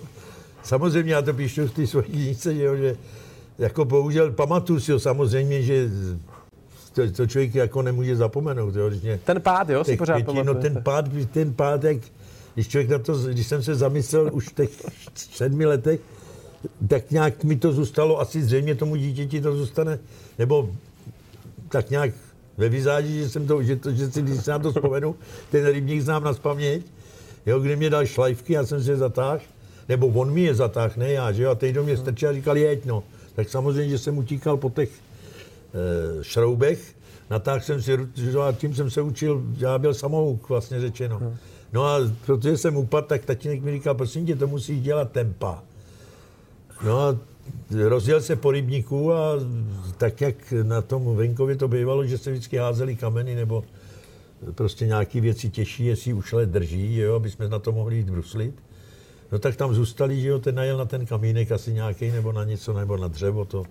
samozřejmě 0.64 1.14
já 1.14 1.22
to 1.22 1.34
píšu 1.34 1.68
v 1.68 1.72
té 1.72 1.88
své 1.88 2.02
knižce, 2.02 2.56
že, 2.56 2.78
že 2.78 2.96
jako 3.60 3.86
bohužel 3.86 4.32
pamatuju 4.32 4.80
si 4.80 4.92
ho 4.92 5.00
samozřejmě, 5.00 5.62
že 5.62 5.90
to, 6.94 7.12
to 7.12 7.28
člověk 7.28 7.56
jako 7.56 7.82
nemůže 7.82 8.16
zapomenout. 8.16 8.76
Jo, 8.76 8.90
že 8.90 9.20
ten 9.24 9.42
pád, 9.42 9.70
jo, 9.70 9.84
si 9.84 9.98
pořád 9.98 10.16
pěti, 10.16 10.44
no 10.44 10.56
ten 10.56 10.84
pád, 10.84 11.06
ten 11.32 11.54
pád, 11.54 11.84
jak 11.84 11.98
když 12.60 12.68
člověk 12.68 12.90
na 12.90 13.00
to, 13.00 13.14
když 13.18 13.48
jsem 13.48 13.64
se 13.64 13.76
zamyslel 13.76 14.30
už 14.34 14.50
v 14.50 14.54
těch 14.54 14.70
sedmi 15.16 15.66
letech, 15.66 16.00
tak 16.88 17.12
nějak 17.12 17.44
mi 17.44 17.56
to 17.56 17.72
zůstalo, 17.72 18.20
asi 18.20 18.44
zřejmě 18.44 18.76
tomu 18.76 18.96
dítěti 18.96 19.42
to 19.42 19.56
zůstane, 19.56 20.00
nebo 20.40 20.70
tak 21.70 21.90
nějak 21.90 22.12
ve 22.58 22.70
vizáži, 22.70 23.20
že 23.20 23.30
jsem 23.30 23.48
to, 23.48 23.64
že, 23.64 23.76
to, 23.76 23.92
že 23.92 24.12
si, 24.12 24.22
když 24.22 24.44
se 24.44 24.52
na 24.52 24.60
to 24.60 24.72
vzpomenu, 24.72 25.16
ten 25.52 25.66
rybník 25.66 26.02
znám 26.02 26.24
na 26.24 26.34
spaměť, 26.34 26.86
jo, 27.46 27.60
kde 27.60 27.76
mě 27.76 27.90
dal 27.90 28.06
šlajfky, 28.06 28.54
já 28.54 28.66
jsem 28.66 28.84
se 28.84 28.98
zatáhl, 28.98 29.40
nebo 29.90 30.08
on 30.08 30.34
mi 30.34 30.42
je 30.42 30.56
zatáhl, 30.56 30.94
ne 30.98 31.12
já, 31.12 31.32
že 31.32 31.44
jo, 31.44 31.52
a 31.52 31.56
teď 31.56 31.76
do 31.76 31.84
mě 31.84 31.98
strčil 31.98 32.30
a 32.30 32.34
říkal, 32.34 32.58
jeď, 32.58 32.86
no. 32.86 33.04
Tak 33.36 33.50
samozřejmě, 33.50 33.90
že 33.90 33.98
jsem 33.98 34.18
utíkal 34.18 34.58
po 34.58 34.70
těch 34.70 34.90
šroubech, 36.22 36.96
natáhl 37.30 37.60
jsem 37.60 37.82
si, 37.82 37.94
a 38.42 38.52
tím 38.52 38.76
jsem 38.76 38.90
se 38.90 39.02
učil, 39.02 39.44
já 39.58 39.78
byl 39.78 39.94
samouk, 39.94 40.50
vlastně 40.50 40.82
řečeno. 40.82 41.18
Hmm. 41.18 41.36
No 41.74 41.86
a 41.86 42.00
protože 42.26 42.58
jsem 42.58 42.78
upadl, 42.78 43.08
tak 43.08 43.26
tatínek 43.26 43.62
mi 43.62 43.72
říkal, 43.72 43.96
prosím 43.96 44.26
tě, 44.26 44.36
to 44.36 44.48
musíš 44.48 44.82
dělat 44.82 45.12
tempa. 45.12 45.64
No 46.86 47.00
a 47.00 47.18
rozjel 47.88 48.22
se 48.22 48.36
po 48.36 48.52
rybníku 48.52 49.14
a 49.14 49.34
tak, 49.98 50.22
jak 50.22 50.54
na 50.64 50.82
tom 50.82 51.16
venkově 51.16 51.56
to 51.56 51.68
bývalo, 51.68 52.06
že 52.06 52.18
se 52.18 52.32
vždycky 52.32 52.58
házeli 52.58 52.96
kameny 52.96 53.36
nebo 53.36 53.64
prostě 54.56 54.88
nějaké 54.88 55.22
věci 55.22 55.50
těžší, 55.50 55.86
jestli 55.86 56.14
už 56.14 56.34
let 56.34 56.50
drží, 56.50 56.98
jo, 56.98 57.16
aby 57.16 57.30
jsme 57.30 57.50
na 57.50 57.60
to 57.60 57.72
mohli 57.72 57.96
jít 57.96 58.10
bruslit. 58.10 58.56
No 59.32 59.40
tak 59.40 59.56
tam 59.56 59.74
zůstali, 59.74 60.22
že 60.22 60.28
jo, 60.28 60.40
ten 60.40 60.56
najel 60.56 60.78
na 60.78 60.86
ten 60.86 61.06
kamínek 61.06 61.52
asi 61.52 61.74
nějaký, 61.74 62.12
nebo 62.12 62.32
na 62.32 62.44
něco, 62.44 62.74
nebo 62.74 62.98
na 62.98 63.08
dřevo, 63.08 63.46
to 63.46 63.64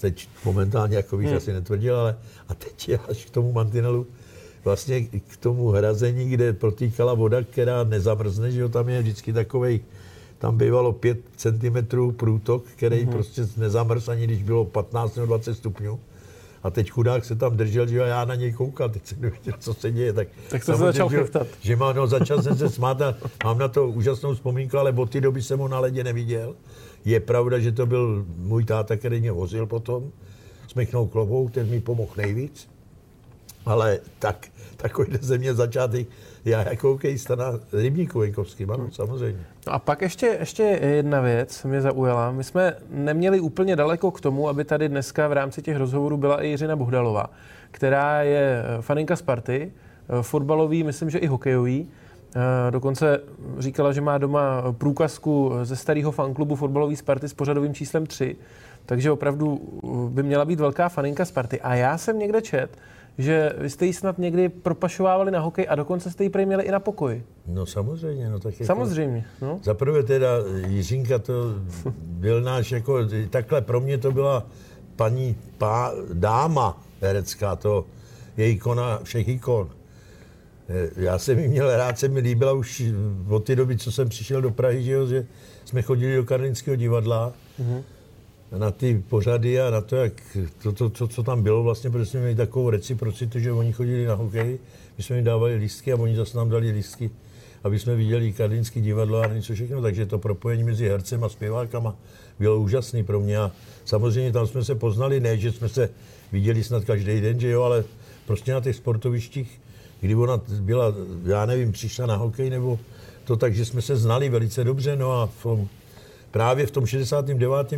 teď 0.00 0.28
momentálně 0.44 0.96
jako 0.96 1.16
bych 1.16 1.26
hmm. 1.26 1.36
asi 1.36 1.52
netvrdil, 1.52 1.96
ale 1.96 2.16
a 2.48 2.54
teď 2.54 2.88
je 2.88 2.98
až 2.98 3.24
k 3.24 3.30
tomu 3.30 3.52
mantinelu, 3.52 4.06
vlastně 4.64 5.02
k 5.02 5.36
tomu 5.40 5.68
hrazení, 5.68 6.30
kde 6.30 6.52
protýkala 6.52 7.14
voda, 7.14 7.42
která 7.42 7.84
nezamrzne, 7.84 8.52
že 8.52 8.60
jo, 8.60 8.68
tam 8.68 8.88
je 8.88 9.02
vždycky 9.02 9.32
takovej, 9.32 9.80
tam 10.38 10.58
bývalo 10.58 10.92
5 10.92 11.18
cm 11.36 11.76
průtok, 12.16 12.64
který 12.76 13.02
hmm. 13.02 13.12
prostě 13.12 13.48
nezamrz, 13.56 14.08
ani 14.08 14.24
když 14.24 14.42
bylo 14.42 14.64
15 14.64 15.14
nebo 15.14 15.26
20 15.26 15.54
stupňů. 15.54 16.00
A 16.66 16.70
teď 16.70 16.90
chudák 16.90 17.24
se 17.24 17.36
tam 17.36 17.56
držel, 17.56 17.86
že 17.86 17.96
já 17.96 18.24
na 18.24 18.34
něj 18.34 18.52
koukal, 18.52 18.88
teď 18.88 19.06
jsem 19.06 19.20
nevěděl, 19.20 19.54
co 19.58 19.74
se 19.74 19.90
děje. 19.90 20.12
Tak, 20.12 20.28
tak 20.50 20.64
se 20.64 20.74
začal 20.74 21.10
že, 21.10 21.20
chystat. 21.20 21.46
Že 21.60 21.76
má, 21.76 21.92
no, 21.92 22.06
začal 22.06 22.42
jsem 22.42 22.56
se 22.56 22.70
smát 22.70 23.02
a 23.02 23.14
mám 23.44 23.58
na 23.58 23.68
to 23.68 23.88
úžasnou 23.88 24.34
vzpomínku, 24.34 24.78
ale 24.78 24.92
od 24.92 25.10
té 25.10 25.20
doby 25.20 25.42
jsem 25.42 25.58
ho 25.58 25.68
na 25.68 25.78
ledě 25.78 26.04
neviděl. 26.04 26.54
Je 27.04 27.20
pravda, 27.20 27.58
že 27.58 27.72
to 27.72 27.86
byl 27.86 28.24
můj 28.38 28.64
táta, 28.64 28.96
který 28.96 29.20
mě 29.20 29.32
vozil 29.32 29.66
potom. 29.66 30.10
Smechnou 30.68 31.06
klovou, 31.06 31.48
ten 31.48 31.70
mi 31.70 31.80
pomohl 31.80 32.12
nejvíc. 32.16 32.68
Ale 33.66 33.98
tak, 34.18 34.46
takový 34.76 35.08
ze 35.20 35.38
mě 35.38 35.54
začátek. 35.54 36.06
Já 36.44 36.68
jako 36.68 36.88
hokejista 36.88 37.34
na 37.34 37.52
rybníku 37.72 38.18
venkovským, 38.18 38.70
ano, 38.70 38.90
samozřejmě. 38.90 39.46
No 39.66 39.72
a 39.72 39.78
pak 39.78 40.02
ještě, 40.02 40.26
ještě 40.26 40.62
jedna 40.62 41.20
věc 41.20 41.64
mě 41.64 41.80
zaujala. 41.80 42.32
My 42.32 42.44
jsme 42.44 42.76
neměli 42.90 43.40
úplně 43.40 43.76
daleko 43.76 44.10
k 44.10 44.20
tomu, 44.20 44.48
aby 44.48 44.64
tady 44.64 44.88
dneska 44.88 45.28
v 45.28 45.32
rámci 45.32 45.62
těch 45.62 45.76
rozhovorů 45.76 46.16
byla 46.16 46.42
i 46.42 46.48
Jiřina 46.48 46.76
Bohdalová, 46.76 47.30
která 47.70 48.22
je 48.22 48.62
faninka 48.80 49.16
Sparty, 49.16 49.72
fotbalový, 50.22 50.82
myslím, 50.82 51.10
že 51.10 51.18
i 51.18 51.26
hokejový. 51.26 51.88
Dokonce 52.70 53.20
říkala, 53.58 53.92
že 53.92 54.00
má 54.00 54.18
doma 54.18 54.62
průkazku 54.78 55.52
ze 55.62 55.76
starého 55.76 56.12
fanklubu 56.12 56.56
fotbalový 56.56 56.96
Sparty 56.96 57.28
s 57.28 57.34
pořadovým 57.34 57.74
číslem 57.74 58.06
3, 58.06 58.36
takže 58.86 59.10
opravdu 59.10 59.60
by 60.10 60.22
měla 60.22 60.44
být 60.44 60.60
velká 60.60 60.88
faninka 60.88 61.24
Sparty. 61.24 61.60
A 61.60 61.74
já 61.74 61.98
jsem 61.98 62.18
někde 62.18 62.42
čet, 62.42 62.78
že 63.18 63.52
vy 63.58 63.70
jste 63.70 63.86
ji 63.86 63.92
snad 63.92 64.18
někdy 64.18 64.48
propašovávali 64.48 65.30
na 65.30 65.40
hokej 65.40 65.66
a 65.68 65.74
dokonce 65.74 66.10
jste 66.10 66.24
ji 66.24 66.30
prej 66.30 66.46
měli 66.46 66.64
i 66.64 66.70
na 66.70 66.80
pokoji. 66.80 67.24
No 67.46 67.66
samozřejmě, 67.66 68.30
no 68.30 68.38
tak 68.40 68.52
jako, 68.52 68.64
Samozřejmě, 68.64 69.24
no. 69.42 69.60
Za 69.62 69.74
prvé 69.74 70.02
teda 70.02 70.28
Jiřinka 70.66 71.18
to 71.18 71.34
byl 72.00 72.40
náš, 72.40 72.72
jako 72.72 72.98
takhle 73.30 73.60
pro 73.60 73.80
mě 73.80 73.98
to 73.98 74.12
byla 74.12 74.46
paní 74.96 75.36
pá, 75.58 75.92
dáma 76.12 76.82
herecká, 77.00 77.56
to 77.56 77.84
je 78.36 78.50
ikona 78.50 79.00
všech 79.02 79.28
ikon. 79.28 79.68
Eh, 80.68 80.90
já 80.96 81.18
jsem 81.18 81.38
ji 81.38 81.48
měl 81.48 81.76
rád, 81.76 81.98
se 81.98 82.08
mi 82.08 82.20
líbila 82.20 82.52
už 82.52 82.82
od 83.28 83.44
té 83.44 83.56
doby, 83.56 83.78
co 83.78 83.92
jsem 83.92 84.08
přišel 84.08 84.42
do 84.42 84.50
Prahy, 84.50 84.82
že, 84.82 84.92
jo, 84.92 85.06
že 85.06 85.26
jsme 85.64 85.82
chodili 85.82 86.16
do 86.16 86.24
Karlínského 86.24 86.76
divadla. 86.76 87.32
Mm-hmm 87.60 87.82
na 88.52 88.70
ty 88.70 89.02
pořady 89.08 89.60
a 89.60 89.70
na 89.70 89.80
to, 89.80 89.96
jak 89.96 90.12
to, 90.62 90.72
to, 90.72 90.90
to, 90.90 91.08
co 91.08 91.22
tam 91.22 91.42
bylo 91.42 91.62
vlastně, 91.62 91.90
protože 91.90 92.06
jsme 92.06 92.20
měli 92.20 92.34
takovou 92.34 92.70
reciprocitu, 92.70 93.38
že 93.38 93.52
oni 93.52 93.72
chodili 93.72 94.06
na 94.06 94.14
hokej, 94.14 94.58
my 94.98 95.04
jsme 95.04 95.16
jim 95.16 95.24
dávali 95.24 95.54
lístky 95.54 95.92
a 95.92 95.96
oni 95.96 96.16
zase 96.16 96.36
nám 96.38 96.50
dali 96.50 96.70
lístky, 96.70 97.10
aby 97.64 97.78
jsme 97.78 97.96
viděli 97.96 98.32
karlínský 98.32 98.80
divadlo 98.80 99.20
a 99.20 99.26
něco 99.26 99.54
všechno, 99.54 99.82
takže 99.82 100.06
to 100.06 100.18
propojení 100.18 100.64
mezi 100.64 100.88
hercem 100.88 101.24
a 101.24 101.28
zpěvákama 101.28 101.96
bylo 102.38 102.60
úžasný 102.60 103.04
pro 103.04 103.20
mě. 103.20 103.38
A 103.38 103.50
samozřejmě 103.84 104.32
tam 104.32 104.46
jsme 104.46 104.64
se 104.64 104.74
poznali, 104.74 105.20
ne, 105.20 105.36
že 105.36 105.52
jsme 105.52 105.68
se 105.68 105.90
viděli 106.32 106.64
snad 106.64 106.84
každý 106.84 107.20
den, 107.20 107.40
že 107.40 107.50
jo, 107.50 107.62
ale 107.62 107.84
prostě 108.26 108.52
na 108.52 108.60
těch 108.60 108.76
sportovištích, 108.76 109.60
kdy 110.00 110.14
ona 110.14 110.40
byla, 110.60 110.94
já 111.24 111.46
nevím, 111.46 111.72
přišla 111.72 112.06
na 112.06 112.16
hokej 112.16 112.50
nebo 112.50 112.78
to 113.24 113.36
tak, 113.36 113.54
že 113.54 113.64
jsme 113.64 113.82
se 113.82 113.96
znali 113.96 114.28
velice 114.28 114.64
dobře, 114.64 114.96
no 114.96 115.12
a 115.12 115.26
v 115.26 115.42
tom 115.42 115.68
právě 116.30 116.66
v 116.66 116.70
tom 116.70 116.86
69. 116.86 117.72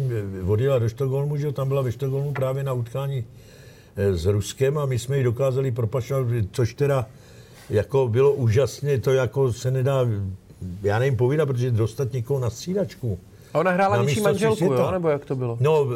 odjela 0.46 0.78
do 0.78 0.88
Štokholmu, 0.88 1.36
že 1.36 1.52
tam 1.52 1.68
byla 1.68 1.82
ve 1.82 1.92
Štokholmu 1.92 2.32
právě 2.32 2.62
na 2.62 2.72
utkání 2.72 3.24
eh, 3.96 4.16
s 4.16 4.26
Ruskem 4.26 4.78
a 4.78 4.86
my 4.86 4.98
jsme 4.98 5.18
ji 5.18 5.24
dokázali 5.24 5.70
propašovat, 5.70 6.26
což 6.52 6.74
teda 6.74 7.06
jako 7.70 8.08
bylo 8.08 8.32
úžasně, 8.32 8.98
to 8.98 9.12
jako 9.12 9.52
se 9.52 9.70
nedá, 9.70 10.06
já 10.82 10.98
nevím 10.98 11.16
povídat, 11.16 11.48
protože 11.48 11.70
dostat 11.70 12.12
někoho 12.12 12.40
na 12.40 12.50
střídačku. 12.50 13.18
A 13.54 13.58
ona 13.58 13.70
hrála 13.70 14.02
něčí 14.02 14.20
manželku, 14.20 14.64
jo? 14.64 14.90
nebo 14.90 15.08
jak 15.08 15.24
to 15.24 15.36
bylo? 15.36 15.56
No, 15.60 15.86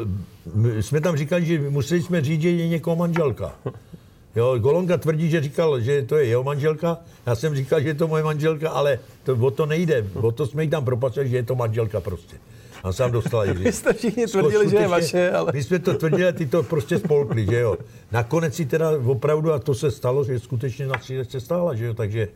jsme 0.79 1.01
tam 1.01 1.17
říkali, 1.17 1.45
že 1.45 1.69
museli 1.69 2.01
jsme 2.01 2.21
říct, 2.21 2.41
že 2.41 2.49
je 2.49 2.67
někoho 2.67 2.95
manželka. 2.95 3.55
Jo, 4.35 4.59
Golonka 4.59 4.97
tvrdí, 4.97 5.29
že 5.29 5.41
říkal, 5.41 5.79
že 5.79 6.01
to 6.01 6.17
je 6.17 6.25
jeho 6.25 6.43
manželka. 6.43 6.97
Já 7.25 7.35
jsem 7.35 7.55
říkal, 7.55 7.81
že 7.81 7.87
je 7.87 7.93
to 7.93 8.07
moje 8.07 8.23
manželka, 8.23 8.69
ale 8.69 8.99
to, 9.23 9.33
o 9.35 9.51
to 9.51 9.65
nejde. 9.65 10.05
O 10.21 10.31
to 10.31 10.47
jsme 10.47 10.63
jí 10.63 10.69
tam 10.69 10.85
propasili, 10.85 11.29
že 11.29 11.35
je 11.35 11.43
to 11.43 11.55
manželka 11.55 12.01
prostě. 12.01 12.37
A 12.83 12.91
sám 12.91 13.11
dostala 13.11 13.45
Jiří. 13.45 13.63
Vy 13.63 13.71
jste 13.71 13.93
všichni 13.93 14.27
tvrdili, 14.27 14.69
že 14.69 14.77
je 14.77 14.87
vaše, 14.87 15.31
ale... 15.31 15.51
My 15.53 15.63
jsme 15.63 15.79
to 15.79 15.93
tvrdili, 15.93 16.33
ty 16.33 16.45
to 16.45 16.63
prostě 16.63 16.99
spolkli, 16.99 17.45
že 17.45 17.59
jo. 17.59 17.77
Nakonec 18.11 18.55
si 18.55 18.65
teda 18.65 18.91
opravdu, 19.05 19.53
a 19.53 19.59
to 19.59 19.75
se 19.75 19.91
stalo, 19.91 20.23
že 20.23 20.39
skutečně 20.39 20.87
na 20.87 21.01
se 21.29 21.39
stála, 21.39 21.75
že 21.75 21.85
jo, 21.85 21.93
takže 21.93 22.27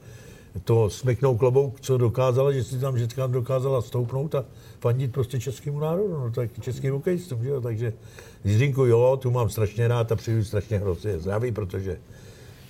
to 0.64 0.90
smeknou 0.90 1.38
klobouk, 1.38 1.82
co 1.82 1.98
dokázala, 1.98 2.52
že 2.52 2.64
si 2.64 2.80
tam 2.80 2.94
vždycky 2.94 3.22
dokázala 3.28 3.82
stoupnout 3.82 4.36
a 4.36 4.46
fandit 4.80 5.12
prostě 5.12 5.40
českému 5.40 5.80
národu, 5.80 6.20
no 6.20 6.32
tak 6.32 6.50
českým 6.62 6.94
hokejistům, 6.94 7.44
že 7.44 7.50
jo, 7.50 7.62
takže 7.62 7.94
Jiřinku, 8.44 8.86
jo, 8.86 9.20
tu 9.22 9.32
mám 9.32 9.50
strašně 9.50 9.88
rád 9.88 10.12
a 10.12 10.16
přeju 10.16 10.44
strašně 10.44 10.78
hrozně 10.78 11.20
zdraví, 11.20 11.52
protože 11.52 12.00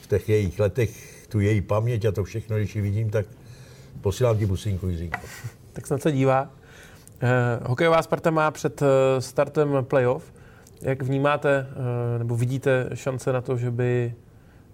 v 0.02 0.08
těch 0.08 0.30
jejich 0.30 0.60
letech 0.60 1.26
tu 1.30 1.39
její 1.39 1.62
paměť 1.62 2.06
a 2.06 2.12
to 2.12 2.23
všechno, 2.23 2.58
když 2.58 2.76
ji 2.76 2.82
vidím, 2.82 3.10
tak 3.10 3.26
posílám 4.02 4.38
ti 4.38 4.45
busínku, 4.45 4.88
Jiřinku. 4.88 5.19
Tak 5.73 5.88
snad 5.88 6.02
se 6.02 6.12
dívá. 6.12 6.50
Eh, 7.21 7.60
hokejová 7.65 8.02
Sparta 8.02 8.32
má 8.32 8.52
před 8.52 8.82
eh, 8.82 9.21
startem 9.21 9.78
playoff. 9.82 10.34
Jak 10.82 11.04
vnímáte 11.04 11.67
eh, 11.69 12.19
nebo 12.19 12.36
vidíte 12.36 12.89
šance 12.93 13.34
na 13.34 13.41
to, 13.41 13.58
že 13.58 13.71
by, 13.71 14.13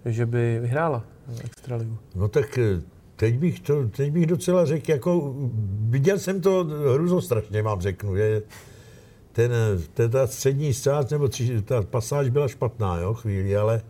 že 0.04 0.26
by 0.26 0.58
vyhrála 0.60 1.04
Extraligu? 1.44 1.98
No 2.14 2.28
tak 2.28 2.58
eh, 2.58 2.82
teď 3.16 3.38
bych, 3.38 3.60
to, 3.60 3.88
teď 3.88 4.12
bych 4.12 4.26
docela 4.26 4.64
řekl, 4.64 4.90
jako 4.90 5.34
viděl 5.88 6.18
jsem 6.18 6.40
to 6.40 6.64
hruzostrašně, 6.94 7.62
vám 7.62 7.80
řeknu, 7.80 8.16
že 8.16 8.42
ten, 9.32 9.52
ten 9.94 10.10
ta 10.10 10.26
střední 10.26 10.74
část, 10.74 11.10
nebo 11.10 11.28
tři, 11.28 11.62
ta 11.62 11.82
pasáž 11.82 12.28
byla 12.28 12.48
špatná, 12.48 12.98
jo, 12.98 13.14
chvíli, 13.14 13.56
ale 13.56 13.82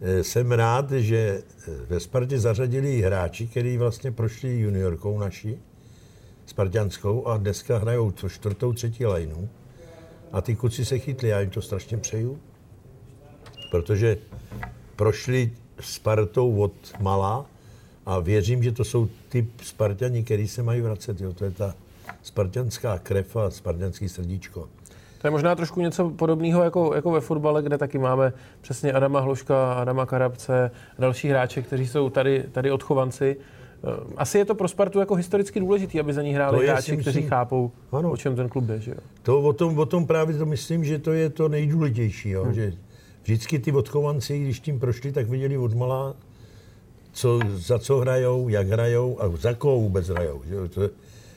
eh, 0.00 0.24
jsem 0.24 0.52
rád, 0.52 0.92
že 0.92 1.42
ve 1.88 2.00
Spartě 2.00 2.40
zařadili 2.40 3.00
hráči, 3.00 3.46
kteří 3.46 3.78
vlastně 3.78 4.10
prošli 4.10 4.58
juniorkou 4.58 5.18
naší, 5.18 5.58
spartianskou 6.46 7.26
a 7.26 7.36
dneska 7.36 7.78
hrajou 7.78 8.10
to 8.10 8.28
čtvrtou, 8.28 8.72
třetí 8.72 9.06
lajnu. 9.06 9.48
A 10.32 10.40
ty 10.40 10.56
kluci 10.56 10.84
se 10.84 10.98
chytli, 10.98 11.28
já 11.28 11.40
jim 11.40 11.50
to 11.50 11.62
strašně 11.62 11.96
přeju, 11.96 12.38
protože 13.70 14.18
prošli 14.96 15.50
Spartou 15.80 16.56
od 16.60 16.72
malá 17.00 17.46
a 18.06 18.18
věřím, 18.18 18.62
že 18.62 18.72
to 18.72 18.84
jsou 18.84 19.08
ty 19.28 19.46
Spartani, 19.62 20.24
který 20.24 20.48
se 20.48 20.62
mají 20.62 20.80
vracet. 20.80 21.20
Jo. 21.20 21.32
To 21.32 21.44
je 21.44 21.50
ta 21.50 21.74
spartianská 22.22 22.98
krev 22.98 23.36
a 23.36 23.50
spartianský 23.50 24.08
srdíčko. 24.08 24.68
To 25.20 25.26
je 25.26 25.30
možná 25.30 25.54
trošku 25.54 25.80
něco 25.80 26.10
podobného 26.10 26.64
jako, 26.64 26.94
jako 26.94 27.10
ve 27.10 27.20
fotbale, 27.20 27.62
kde 27.62 27.78
taky 27.78 27.98
máme 27.98 28.32
přesně 28.60 28.92
Adama 28.92 29.20
Hloška, 29.20 29.72
Adama 29.72 30.06
Karabce, 30.06 30.70
další 30.98 31.28
hráče, 31.28 31.62
kteří 31.62 31.86
jsou 31.86 32.10
tady, 32.10 32.44
tady 32.52 32.70
odchovanci. 32.70 33.36
Eh, 33.84 34.14
asi 34.16 34.38
je 34.38 34.44
to 34.44 34.54
pro 34.54 34.68
Spartu 34.68 34.98
jako 34.98 35.14
historicky 35.14 35.60
důležitý, 35.60 36.00
aby 36.00 36.12
za 36.12 36.22
ní 36.22 36.34
hráli 36.34 36.66
hráči, 36.66 36.76
myslím, 36.76 37.00
kteří 37.00 37.22
chápou, 37.22 37.72
ano. 37.92 38.10
o 38.10 38.16
čem 38.16 38.36
ten 38.36 38.48
klub 38.48 38.68
je. 38.68 38.80
Že 38.80 38.90
jo? 38.90 38.96
To 39.22 39.40
o 39.40 39.52
tom, 39.52 39.78
o 39.78 39.86
tom 39.86 40.06
právě 40.06 40.38
to 40.38 40.46
myslím, 40.46 40.84
že 40.84 40.98
to 40.98 41.12
je 41.12 41.30
to 41.30 41.48
nejdůležitější. 41.48 42.30
Jo? 42.30 42.44
Hmm. 42.44 42.54
Že 42.54 42.72
vždycky 43.22 43.58
ty 43.58 43.72
odchovanci, 43.72 44.38
když 44.38 44.60
tím 44.60 44.80
prošli, 44.80 45.12
tak 45.12 45.28
viděli 45.28 45.58
odmala, 45.58 46.14
co, 47.14 47.40
za 47.54 47.78
co 47.78 47.98
hrajou, 47.98 48.48
jak 48.48 48.68
hrajou 48.68 49.22
a 49.22 49.36
za 49.36 49.54
koho 49.54 49.80
vůbec 49.80 50.08
hrajou. 50.08 50.42
Že? 50.46 50.68
To, 50.68 50.90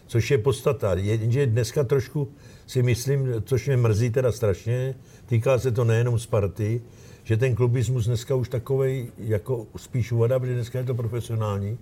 což 0.08 0.32
je 0.32 0.38
podstata. 0.38 0.94
Jenže 0.94 1.48
dneska 1.48 1.84
trošku 1.84 2.28
si 2.68 2.84
myslím, 2.84 3.28
což 3.46 3.68
mě 3.68 3.78
mrzí 3.78 4.10
teda 4.10 4.32
strašně, 4.32 4.96
týká 5.26 5.60
se 5.60 5.72
to 5.72 5.84
nejenom 5.84 6.20
Sparty, 6.20 6.82
že 7.24 7.38
ten 7.38 7.56
klubismus 7.56 8.06
dneska 8.06 8.36
už 8.36 8.50
takovej 8.50 9.12
jako 9.18 9.68
spíš 9.78 10.12
uvada, 10.12 10.40
protože 10.40 10.54
dneska 10.54 10.80
je 10.80 10.86
to 10.86 10.96
profesionální, 10.96 11.78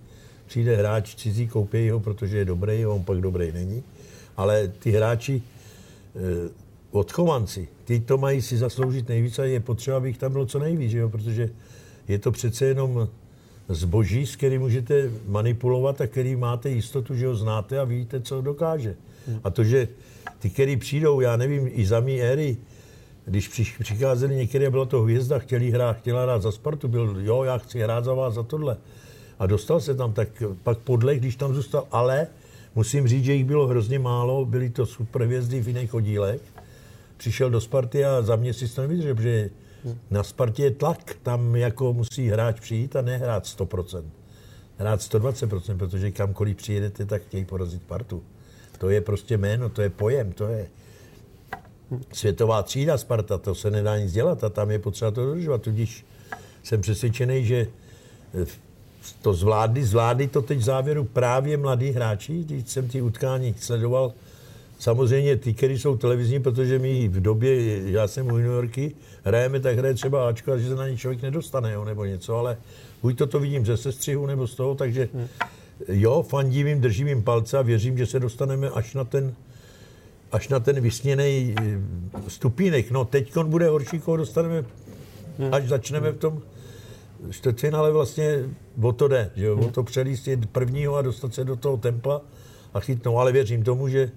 přijde 0.46 0.76
hráč 0.76 1.14
cizí, 1.14 1.48
koupí 1.48 1.90
ho, 1.90 2.00
protože 2.00 2.38
je 2.38 2.44
dobrý, 2.44 2.86
on 2.86 3.04
pak 3.04 3.20
dobrý 3.20 3.52
není. 3.52 3.82
Ale 4.36 4.68
ty 4.68 4.90
hráči, 4.90 5.42
eh, 6.16 6.50
odchovanci, 6.90 7.68
ty 7.84 8.00
to 8.00 8.18
mají 8.18 8.42
si 8.42 8.56
zasloužit 8.56 9.08
nejvíc 9.08 9.38
a 9.38 9.44
je 9.44 9.60
potřeba, 9.60 9.96
aby 9.96 10.08
jich 10.08 10.18
tam 10.18 10.32
bylo 10.32 10.46
co 10.46 10.58
nejvíc, 10.58 10.92
jo? 10.92 11.08
protože 11.08 11.50
je 12.08 12.18
to 12.18 12.32
přece 12.32 12.66
jenom 12.66 13.08
zboží, 13.68 14.26
s 14.26 14.36
kterým 14.36 14.60
můžete 14.60 15.10
manipulovat 15.26 16.00
a 16.00 16.06
který 16.06 16.36
máte 16.36 16.70
jistotu, 16.70 17.14
že 17.14 17.26
ho 17.26 17.34
znáte 17.34 17.78
a 17.80 17.84
víte, 17.84 18.20
co 18.20 18.40
dokáže. 18.40 18.96
A 19.44 19.50
to, 19.50 19.64
že 19.64 19.88
ty, 20.38 20.50
který 20.50 20.76
přijdou, 20.76 21.20
já 21.20 21.36
nevím, 21.36 21.68
i 21.72 21.86
za 21.86 22.00
mý 22.00 22.22
éry, 22.22 22.56
když 23.24 23.48
přicházeli 23.78 24.36
některé, 24.36 24.70
byla 24.70 24.84
to 24.84 25.02
hvězda, 25.02 25.38
chtěli 25.38 25.70
hrát, 25.70 25.96
chtěla 25.96 26.22
hrát 26.22 26.42
za 26.42 26.52
Spartu, 26.52 26.88
byl, 26.88 27.16
jo, 27.18 27.42
já 27.42 27.58
chci 27.58 27.80
hrát 27.80 28.04
za 28.04 28.14
vás, 28.14 28.34
za 28.34 28.42
tohle 28.42 28.76
a 29.38 29.46
dostal 29.46 29.80
se 29.80 29.94
tam, 29.94 30.12
tak 30.12 30.42
pak 30.62 30.78
podle, 30.78 31.16
když 31.16 31.36
tam 31.36 31.54
zůstal, 31.54 31.86
ale 31.92 32.26
musím 32.74 33.08
říct, 33.08 33.24
že 33.24 33.32
jich 33.32 33.44
bylo 33.44 33.66
hrozně 33.66 33.98
málo, 33.98 34.44
byly 34.44 34.70
to 34.70 34.86
super 34.86 35.22
hvězdy 35.22 35.60
v 35.60 35.68
jiných 35.68 35.94
oddílech. 35.94 36.40
Přišel 37.16 37.50
do 37.50 37.60
Sparty 37.60 38.04
a 38.04 38.22
za 38.22 38.36
měsíc 38.36 38.74
to 38.74 38.80
nevydržel, 38.80 39.14
protože 39.14 39.50
na 40.10 40.22
Spartě 40.22 40.62
je 40.62 40.70
tlak, 40.70 41.16
tam 41.22 41.56
jako 41.56 41.92
musí 41.92 42.28
hráč 42.28 42.60
přijít 42.60 42.96
a 42.96 43.02
nehrát 43.02 43.44
100%. 43.44 44.02
Hrát 44.78 45.00
120%, 45.00 45.78
protože 45.78 46.10
kamkoliv 46.10 46.56
přijedete, 46.56 47.04
tak 47.04 47.22
chtějí 47.22 47.44
porazit 47.44 47.82
Spartu. 47.82 48.22
To 48.78 48.90
je 48.90 49.00
prostě 49.00 49.36
jméno, 49.38 49.68
to 49.68 49.82
je 49.82 49.90
pojem, 49.90 50.32
to 50.32 50.46
je 50.46 50.68
světová 52.12 52.62
třída 52.62 52.98
Sparta, 52.98 53.38
to 53.38 53.54
se 53.54 53.70
nedá 53.70 53.98
nic 53.98 54.12
dělat 54.12 54.44
a 54.44 54.48
tam 54.48 54.70
je 54.70 54.78
potřeba 54.78 55.10
to 55.10 55.26
dodržovat. 55.26 55.62
Tudíž 55.62 56.06
jsem 56.62 56.80
přesvědčený, 56.80 57.44
že 57.44 57.66
to 59.22 59.34
zvládli, 59.34 59.84
zvládli 59.84 60.28
to 60.28 60.42
teď 60.42 60.58
v 60.58 60.62
závěru 60.62 61.04
právě 61.04 61.56
mladí 61.56 61.90
hráči, 61.90 62.44
když 62.44 62.68
jsem 62.68 62.88
ty 62.88 63.02
utkání 63.02 63.54
sledoval, 63.58 64.12
samozřejmě 64.78 65.36
ty, 65.36 65.54
kteří 65.54 65.78
jsou 65.78 65.96
televizní, 65.96 66.42
protože 66.42 66.78
my 66.78 67.08
v 67.08 67.20
době, 67.20 67.80
já 67.90 68.08
jsem 68.08 68.26
u 68.26 68.38
juniorky, 68.38 68.94
hrajeme, 69.24 69.60
tak 69.60 69.78
hraje 69.78 69.94
třeba 69.94 70.28
Ačko, 70.28 70.58
že 70.58 70.68
se 70.68 70.74
na 70.74 70.88
ně 70.88 70.96
člověk 70.96 71.22
nedostane, 71.22 71.72
jo, 71.72 71.84
nebo 71.84 72.04
něco, 72.04 72.36
ale 72.36 72.56
buď 73.02 73.18
to 73.18 73.26
to 73.26 73.40
vidím 73.40 73.66
ze 73.66 73.76
sestřihu, 73.76 74.26
nebo 74.26 74.46
z 74.46 74.54
toho, 74.54 74.74
takže 74.74 75.08
jo, 75.88 76.22
fandím 76.22 76.66
jim, 76.66 76.80
držím 76.80 77.08
jim 77.08 77.22
palce 77.22 77.58
a 77.58 77.62
věřím, 77.62 77.98
že 77.98 78.06
se 78.06 78.20
dostaneme 78.20 78.70
až 78.70 78.94
na 78.94 79.04
ten, 79.04 79.34
až 80.32 80.48
na 80.48 80.60
ten 80.60 80.80
vysněný 80.80 81.54
eh, 81.60 81.80
stupínek. 82.28 82.90
No, 82.90 83.04
teď 83.04 83.36
bude 83.36 83.68
horší, 83.68 84.00
koho 84.00 84.16
dostaneme, 84.16 84.64
až 85.52 85.68
začneme 85.68 86.10
v 86.10 86.18
tom 86.18 86.42
čtvrtfinále 87.30 87.92
vlastně 87.92 88.44
o 88.82 88.92
to 88.92 89.08
jde, 89.08 89.30
že 89.36 89.50
o 89.50 89.68
to 89.68 89.82
přelíst 89.82 90.28
prvního 90.52 90.96
a 90.96 91.02
dostat 91.02 91.34
se 91.34 91.44
do 91.44 91.56
toho 91.56 91.76
tempa 91.76 92.20
a 92.74 92.80
chytnout, 92.80 93.18
ale 93.18 93.32
věřím 93.32 93.62
tomu, 93.62 93.88
že 93.88 94.10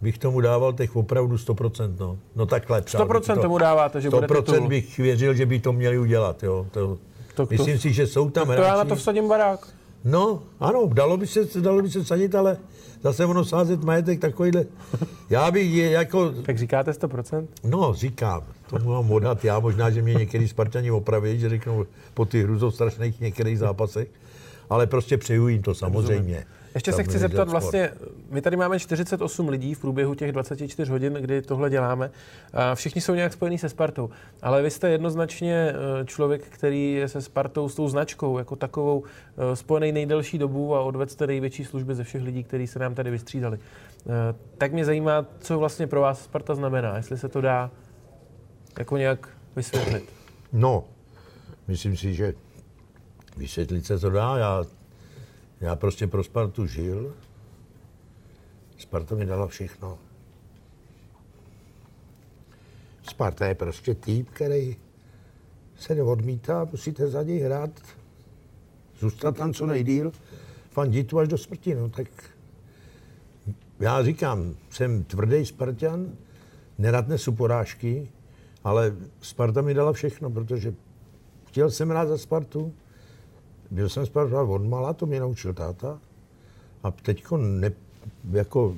bych 0.00 0.18
tomu 0.18 0.40
dával 0.40 0.72
těch 0.72 0.96
opravdu 0.96 1.36
100%, 1.36 1.94
no. 1.98 2.18
No 2.36 2.46
takhle. 2.46 2.80
100% 2.80 3.34
to, 3.34 3.42
tomu 3.42 3.58
dáváte, 3.58 4.00
že 4.00 4.08
100% 4.08 4.26
bude 4.26 4.42
titul. 4.42 4.68
bych 4.68 4.98
věřil, 4.98 5.34
že 5.34 5.46
by 5.46 5.60
to 5.60 5.72
měli 5.72 5.98
udělat, 5.98 6.42
jo. 6.42 6.66
To, 6.70 6.98
to, 7.34 7.46
myslím 7.50 7.74
to, 7.74 7.80
si, 7.80 7.92
že 7.92 8.06
jsou 8.06 8.30
tam 8.30 8.46
to 8.46 8.52
hráči. 8.52 8.68
já 8.68 8.76
na 8.76 8.84
to 8.84 8.96
vsadím 8.96 9.28
barák. 9.28 9.68
No, 10.04 10.42
ano, 10.60 10.90
dalo 10.92 11.16
by 11.16 11.26
se, 11.26 11.60
dalo 11.60 11.82
by 11.82 11.90
se 11.90 12.04
sadit, 12.04 12.34
ale 12.34 12.56
zase 13.02 13.26
ono 13.26 13.44
sázet 13.44 13.84
majetek 13.84 14.20
takovýhle. 14.20 14.64
Já 15.30 15.50
bych 15.50 15.70
je 15.72 15.90
jako... 15.90 16.30
Tak 16.30 16.58
říkáte 16.58 16.90
100%? 16.90 17.46
No, 17.64 17.94
říkám. 17.94 18.42
To 18.66 18.78
mám 18.78 19.12
odhad 19.12 19.44
já. 19.44 19.58
Možná, 19.58 19.90
že 19.90 20.02
mě 20.02 20.14
některý 20.14 20.48
Spartani 20.48 20.90
opraví, 20.90 21.38
že 21.38 21.48
řeknou 21.48 21.86
po 22.14 22.24
těch 22.24 22.46
strašných 22.70 23.20
některých 23.20 23.58
zápasech. 23.58 24.08
Ale 24.70 24.86
prostě 24.86 25.18
přeju 25.18 25.48
jim 25.48 25.62
to 25.62 25.74
samozřejmě. 25.74 26.34
Rozumím. 26.34 26.57
Ještě 26.74 26.92
se 26.92 27.04
chci 27.04 27.18
zeptat, 27.18 27.48
vlastně, 27.48 27.90
my 28.30 28.40
tady 28.40 28.56
máme 28.56 28.78
48 28.78 29.48
lidí 29.48 29.74
v 29.74 29.80
průběhu 29.80 30.14
těch 30.14 30.32
24 30.32 30.90
hodin, 30.90 31.12
kdy 31.12 31.42
tohle 31.42 31.70
děláme. 31.70 32.10
A 32.52 32.74
všichni 32.74 33.00
jsou 33.00 33.14
nějak 33.14 33.32
spojení 33.32 33.58
se 33.58 33.68
Spartou, 33.68 34.10
ale 34.42 34.62
vy 34.62 34.70
jste 34.70 34.88
jednoznačně 34.88 35.72
eh, 35.72 36.04
člověk, 36.04 36.42
který 36.42 36.92
je 36.92 37.08
se 37.08 37.22
Spartou 37.22 37.68
s 37.68 37.74
tou 37.74 37.88
značkou 37.88 38.38
jako 38.38 38.56
takovou 38.56 39.04
eh, 39.04 39.56
spojený 39.56 39.92
nejdelší 39.92 40.38
dobu 40.38 40.74
a 40.74 40.80
odvedl 40.80 41.10
jste 41.10 41.26
největší 41.26 41.64
služby 41.64 41.94
ze 41.94 42.04
všech 42.04 42.22
lidí, 42.22 42.44
kteří 42.44 42.66
se 42.66 42.78
nám 42.78 42.94
tady 42.94 43.10
vystřídali. 43.10 43.58
Eh, 43.58 44.34
tak 44.58 44.72
mě 44.72 44.84
zajímá, 44.84 45.26
co 45.40 45.58
vlastně 45.58 45.86
pro 45.86 46.00
vás 46.00 46.24
Sparta 46.24 46.54
znamená, 46.54 46.96
jestli 46.96 47.18
se 47.18 47.28
to 47.28 47.40
dá 47.40 47.70
jako 48.78 48.96
nějak 48.96 49.28
vysvětlit. 49.56 50.04
No, 50.52 50.84
myslím 51.68 51.96
si, 51.96 52.14
že 52.14 52.34
vysvětlit 53.36 53.86
se 53.86 53.98
to 53.98 54.10
dá. 54.10 54.38
Já 54.38 54.64
já 55.60 55.76
prostě 55.76 56.06
pro 56.06 56.24
Spartu 56.24 56.66
žil. 56.66 57.14
Sparta 58.78 59.14
mi 59.14 59.26
dala 59.26 59.46
všechno. 59.46 59.98
Sparta 63.02 63.46
je 63.46 63.54
prostě 63.54 63.94
tým, 63.94 64.24
který 64.24 64.76
se 65.78 65.94
neodmítá, 65.94 66.68
musíte 66.72 67.08
za 67.08 67.22
něj 67.22 67.40
hrát, 67.40 67.70
zůstat 68.98 69.36
tam 69.36 69.52
co 69.52 69.66
nejdíl, 69.66 70.12
fandit 70.70 71.14
až 71.14 71.28
do 71.28 71.38
smrti, 71.38 71.74
no 71.74 71.88
tak 71.88 72.08
já 73.80 74.02
říkám, 74.02 74.54
jsem 74.70 75.04
tvrdý 75.04 75.46
Spartan, 75.46 76.12
nerad 76.78 77.08
nesu 77.08 77.32
porážky, 77.32 78.08
ale 78.64 78.96
Sparta 79.20 79.62
mi 79.62 79.74
dala 79.74 79.92
všechno, 79.92 80.30
protože 80.30 80.74
chtěl 81.46 81.70
jsem 81.70 81.90
rád 81.90 82.06
za 82.06 82.18
Spartu, 82.18 82.74
byl 83.70 83.88
jsem 83.88 84.06
Spartan 84.06 84.50
od 84.50 84.64
mala, 84.64 84.92
to 84.92 85.06
mě 85.06 85.20
naučil 85.20 85.54
táta. 85.54 85.98
A 86.82 86.90
teď 86.90 87.24
ne, 87.36 87.72
jako 88.32 88.74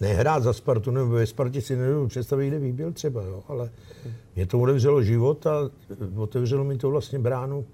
nehrát 0.00 0.42
za 0.42 0.52
Spartu, 0.52 0.90
nebo 0.90 1.10
ve 1.10 1.26
Spartě 1.26 1.60
si 1.60 1.76
nedovedu 1.76 2.08
představit, 2.08 2.48
kde 2.48 2.58
bych 2.58 2.72
byl 2.72 2.92
třeba, 2.92 3.22
jo, 3.22 3.42
ale 3.48 3.70
mě 4.36 4.46
to 4.46 4.60
otevřelo 4.60 5.02
život 5.02 5.46
a 5.46 5.70
otevřelo 6.16 6.64
mi 6.64 6.78
to 6.78 6.90
vlastně 6.90 7.18
bránu. 7.18 7.64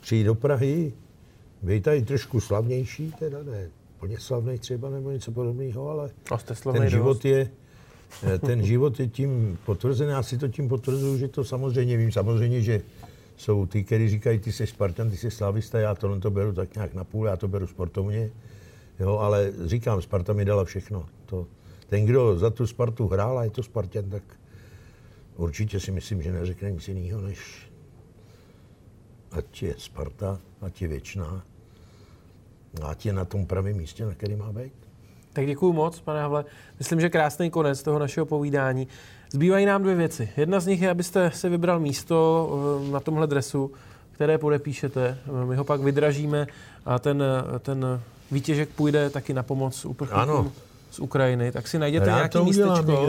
Přijít 0.00 0.24
do 0.24 0.34
Prahy, 0.34 0.92
být 1.62 1.84
tady 1.84 2.02
trošku 2.02 2.40
slavnější, 2.40 3.12
teda 3.18 3.42
ne 3.42 3.70
plně 4.04 4.20
slavný 4.20 4.58
třeba 4.58 4.90
nebo 4.90 5.10
něco 5.10 5.32
podobného, 5.32 5.90
ale 5.90 6.10
ten 6.72 6.90
život 6.90 7.24
je, 7.24 7.50
eh, 8.22 8.38
ten 8.38 8.62
život 8.62 9.00
je 9.00 9.08
tím 9.08 9.58
potvrzený, 9.66 10.10
já 10.10 10.22
si 10.22 10.38
to 10.38 10.48
tím 10.48 10.68
potvrzuju, 10.68 11.18
že 11.18 11.28
to 11.28 11.44
samozřejmě 11.44 11.96
vím, 11.96 12.12
samozřejmě, 12.12 12.60
že 12.60 12.82
jsou 13.36 13.66
ty, 13.66 13.84
kteří 13.84 14.08
říkají, 14.08 14.38
ty 14.38 14.52
jsi 14.52 14.66
Spartan, 14.66 15.10
ty 15.10 15.16
jsi 15.16 15.30
slavista, 15.30 15.78
já 15.78 15.94
tohle 15.94 16.20
to 16.20 16.30
beru 16.30 16.52
tak 16.52 16.74
nějak 16.74 16.94
na 16.94 17.04
půl, 17.04 17.26
já 17.26 17.36
to 17.36 17.48
beru 17.48 17.66
sportovně. 17.66 18.30
Jo, 19.00 19.18
ale 19.18 19.52
říkám, 19.64 20.02
Sparta 20.02 20.32
mi 20.32 20.44
dala 20.44 20.64
všechno. 20.64 21.06
To, 21.26 21.46
ten, 21.86 22.06
kdo 22.06 22.38
za 22.38 22.50
tu 22.50 22.66
Spartu 22.66 23.08
hrál 23.08 23.38
a 23.38 23.44
je 23.44 23.50
to 23.50 23.62
Spartan, 23.62 24.10
tak 24.10 24.22
určitě 25.36 25.80
si 25.80 25.90
myslím, 25.90 26.22
že 26.22 26.32
neřekne 26.32 26.70
nic 26.70 26.88
jiného, 26.88 27.20
než 27.20 27.70
ať 29.30 29.62
je 29.62 29.74
Sparta, 29.78 30.40
ať 30.60 30.82
je 30.82 30.88
věčná, 30.88 31.44
ať 32.82 33.06
je 33.06 33.12
na 33.12 33.24
tom 33.24 33.46
pravém 33.46 33.76
místě, 33.76 34.06
na 34.06 34.14
který 34.14 34.36
má 34.36 34.52
být. 34.52 34.72
Tak 35.32 35.46
děkuji 35.46 35.72
moc, 35.72 36.00
pane 36.00 36.20
Havle. 36.20 36.44
Myslím, 36.78 37.00
že 37.00 37.10
krásný 37.10 37.50
konec 37.50 37.82
toho 37.82 37.98
našeho 37.98 38.26
povídání. 38.26 38.88
Zbývají 39.34 39.66
nám 39.66 39.82
dvě 39.82 39.94
věci. 39.94 40.28
Jedna 40.36 40.60
z 40.60 40.66
nich 40.66 40.82
je, 40.82 40.90
abyste 40.90 41.30
si 41.30 41.48
vybral 41.48 41.80
místo 41.80 42.48
eh, 42.88 42.92
na 42.92 43.00
tomhle 43.00 43.26
dresu, 43.26 43.70
které 44.12 44.38
podepíšete. 44.38 45.18
Eh, 45.42 45.44
my 45.44 45.56
ho 45.56 45.64
pak 45.64 45.80
vydražíme 45.80 46.46
a 46.86 46.98
ten, 46.98 47.22
eh, 47.22 47.58
ten 47.58 48.00
výtěžek 48.30 48.68
půjde 48.68 49.10
taky 49.10 49.34
na 49.34 49.42
pomoc 49.42 49.84
uprchlíkům 49.84 50.52
z 50.90 50.98
Ukrajiny. 50.98 51.52
Tak 51.52 51.68
si 51.68 51.78
najděte 51.78 52.08
Já 52.08 52.16
nějaký 52.16 52.38
místečko. 52.38 53.06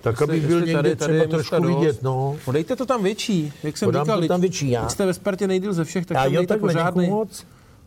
Tak, 0.00 0.22
aby 0.22 0.40
byl 0.40 0.60
někde 0.60 0.72
tady, 0.72 0.96
tady 0.96 1.18
třeba 1.18 1.30
trošku 1.30 1.62
dost. 1.62 1.78
vidět, 1.78 2.02
no. 2.02 2.36
Podejte 2.44 2.76
to 2.76 2.86
tam 2.86 3.02
větší, 3.02 3.52
jak 3.62 3.76
jsem 3.76 3.86
Podám 3.86 4.04
říkal. 4.04 4.20
To 4.20 4.28
tam 4.28 4.40
větší, 4.40 4.70
já. 4.70 4.88
jste 4.88 5.06
ve 5.06 5.14
Spartě 5.14 5.46
nejdýl 5.46 5.72
ze 5.72 5.84
všech, 5.84 6.06
tak 6.06 6.14
já 6.14 6.24
tam 6.24 6.32
dejte 6.32 6.56
pořádnej, 6.56 7.12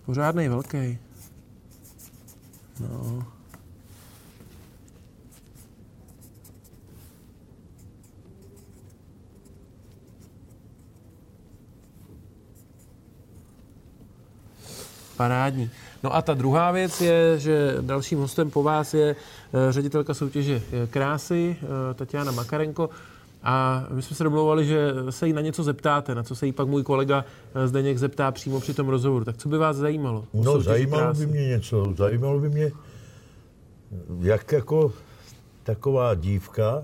pořádnej 0.05 0.49
velký. 0.49 0.97
No. 2.79 3.25
Parádní. 15.21 15.69
No 16.03 16.15
a 16.15 16.21
ta 16.21 16.33
druhá 16.33 16.71
věc 16.71 17.01
je, 17.01 17.39
že 17.39 17.77
dalším 17.81 18.19
hostem 18.19 18.51
po 18.51 18.63
vás 18.63 18.93
je 18.93 19.15
eh, 19.15 19.71
ředitelka 19.71 20.13
soutěže 20.13 20.61
eh, 20.71 20.87
krásy 20.87 21.55
eh, 21.61 21.93
Tatiana 21.93 22.31
Makarenko. 22.31 22.89
A 23.43 23.85
my 23.89 24.01
jsme 24.01 24.15
se 24.15 24.23
domlouvali, 24.23 24.65
že 24.65 24.93
se 25.09 25.27
jí 25.27 25.33
na 25.33 25.41
něco 25.41 25.63
zeptáte, 25.63 26.15
na 26.15 26.23
co 26.23 26.35
se 26.35 26.45
jí 26.45 26.51
pak 26.51 26.67
můj 26.67 26.83
kolega 26.83 27.25
Zdeněk 27.65 27.97
zeptá 27.97 28.31
přímo 28.31 28.59
při 28.59 28.73
tom 28.73 28.89
rozhovoru. 28.89 29.25
Tak 29.25 29.37
co 29.37 29.49
by 29.49 29.57
vás 29.57 29.77
zajímalo? 29.77 30.25
No, 30.33 30.61
zajímalo 30.61 31.03
krásy? 31.03 31.25
by 31.25 31.31
mě 31.31 31.47
něco. 31.47 31.93
Zajímalo 31.97 32.39
by 32.39 32.49
mě, 32.49 32.71
jak 34.19 34.51
jako 34.51 34.93
taková 35.63 36.15
dívka 36.15 36.81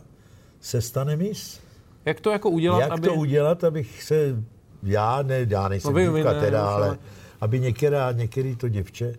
se 0.61 0.81
stane 0.81 1.15
mis. 1.15 1.59
Jak 2.05 2.19
to 2.19 2.31
jako 2.31 2.49
udělat, 2.49 2.79
Jak 2.79 2.91
aby... 2.91 3.07
to 3.07 3.13
udělat, 3.13 3.63
abych 3.63 4.03
se, 4.03 4.43
já 4.83 5.21
ne, 5.21 5.45
já 5.49 5.67
nejsem 5.67 5.93
no, 5.93 5.99
dívka 5.99 6.33
ne, 6.33 6.39
teda, 6.39 6.69
ale... 6.69 6.87
ale 6.87 6.97
aby 7.41 7.59
některá, 7.59 8.11
některý 8.11 8.55
to 8.55 8.69
děvče 8.69 9.15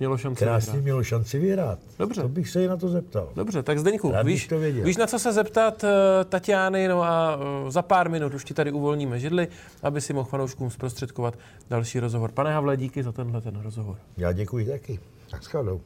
mělo 0.00 0.18
šanci 0.18 0.44
krásně 0.44 0.72
vyhrát. 0.72 0.84
mělo 0.84 1.02
šanci 1.04 1.38
vyhrát. 1.38 1.78
Dobře. 1.98 2.22
To 2.22 2.28
bych 2.28 2.48
se 2.48 2.62
jí 2.62 2.68
na 2.68 2.76
to 2.76 2.88
zeptal. 2.88 3.28
Dobře, 3.34 3.62
tak 3.62 3.78
Zdeňku, 3.78 4.12
víš, 4.24 4.46
to 4.46 4.58
víš, 4.58 4.96
na 4.96 5.06
co 5.06 5.18
se 5.18 5.32
zeptat 5.32 5.84
uh, 5.84 5.90
Tatiany, 6.24 6.88
no 6.88 7.02
a 7.02 7.36
uh, 7.36 7.70
za 7.70 7.82
pár 7.82 8.10
minut 8.10 8.34
už 8.34 8.44
ti 8.44 8.54
tady 8.54 8.72
uvolníme 8.72 9.18
židli, 9.18 9.48
aby 9.82 10.00
si 10.00 10.12
mohl 10.12 10.28
fanouškům 10.28 10.70
zprostředkovat 10.70 11.38
další 11.70 12.00
rozhovor. 12.00 12.32
Pane 12.32 12.52
Havle, 12.52 12.76
díky 12.76 13.02
za 13.02 13.12
tenhle 13.12 13.40
ten 13.40 13.60
rozhovor. 13.60 13.96
Já 14.16 14.32
děkuji 14.32 14.66
taky. 14.66 15.00
Tak 15.30 15.44
shledou. 15.44 15.80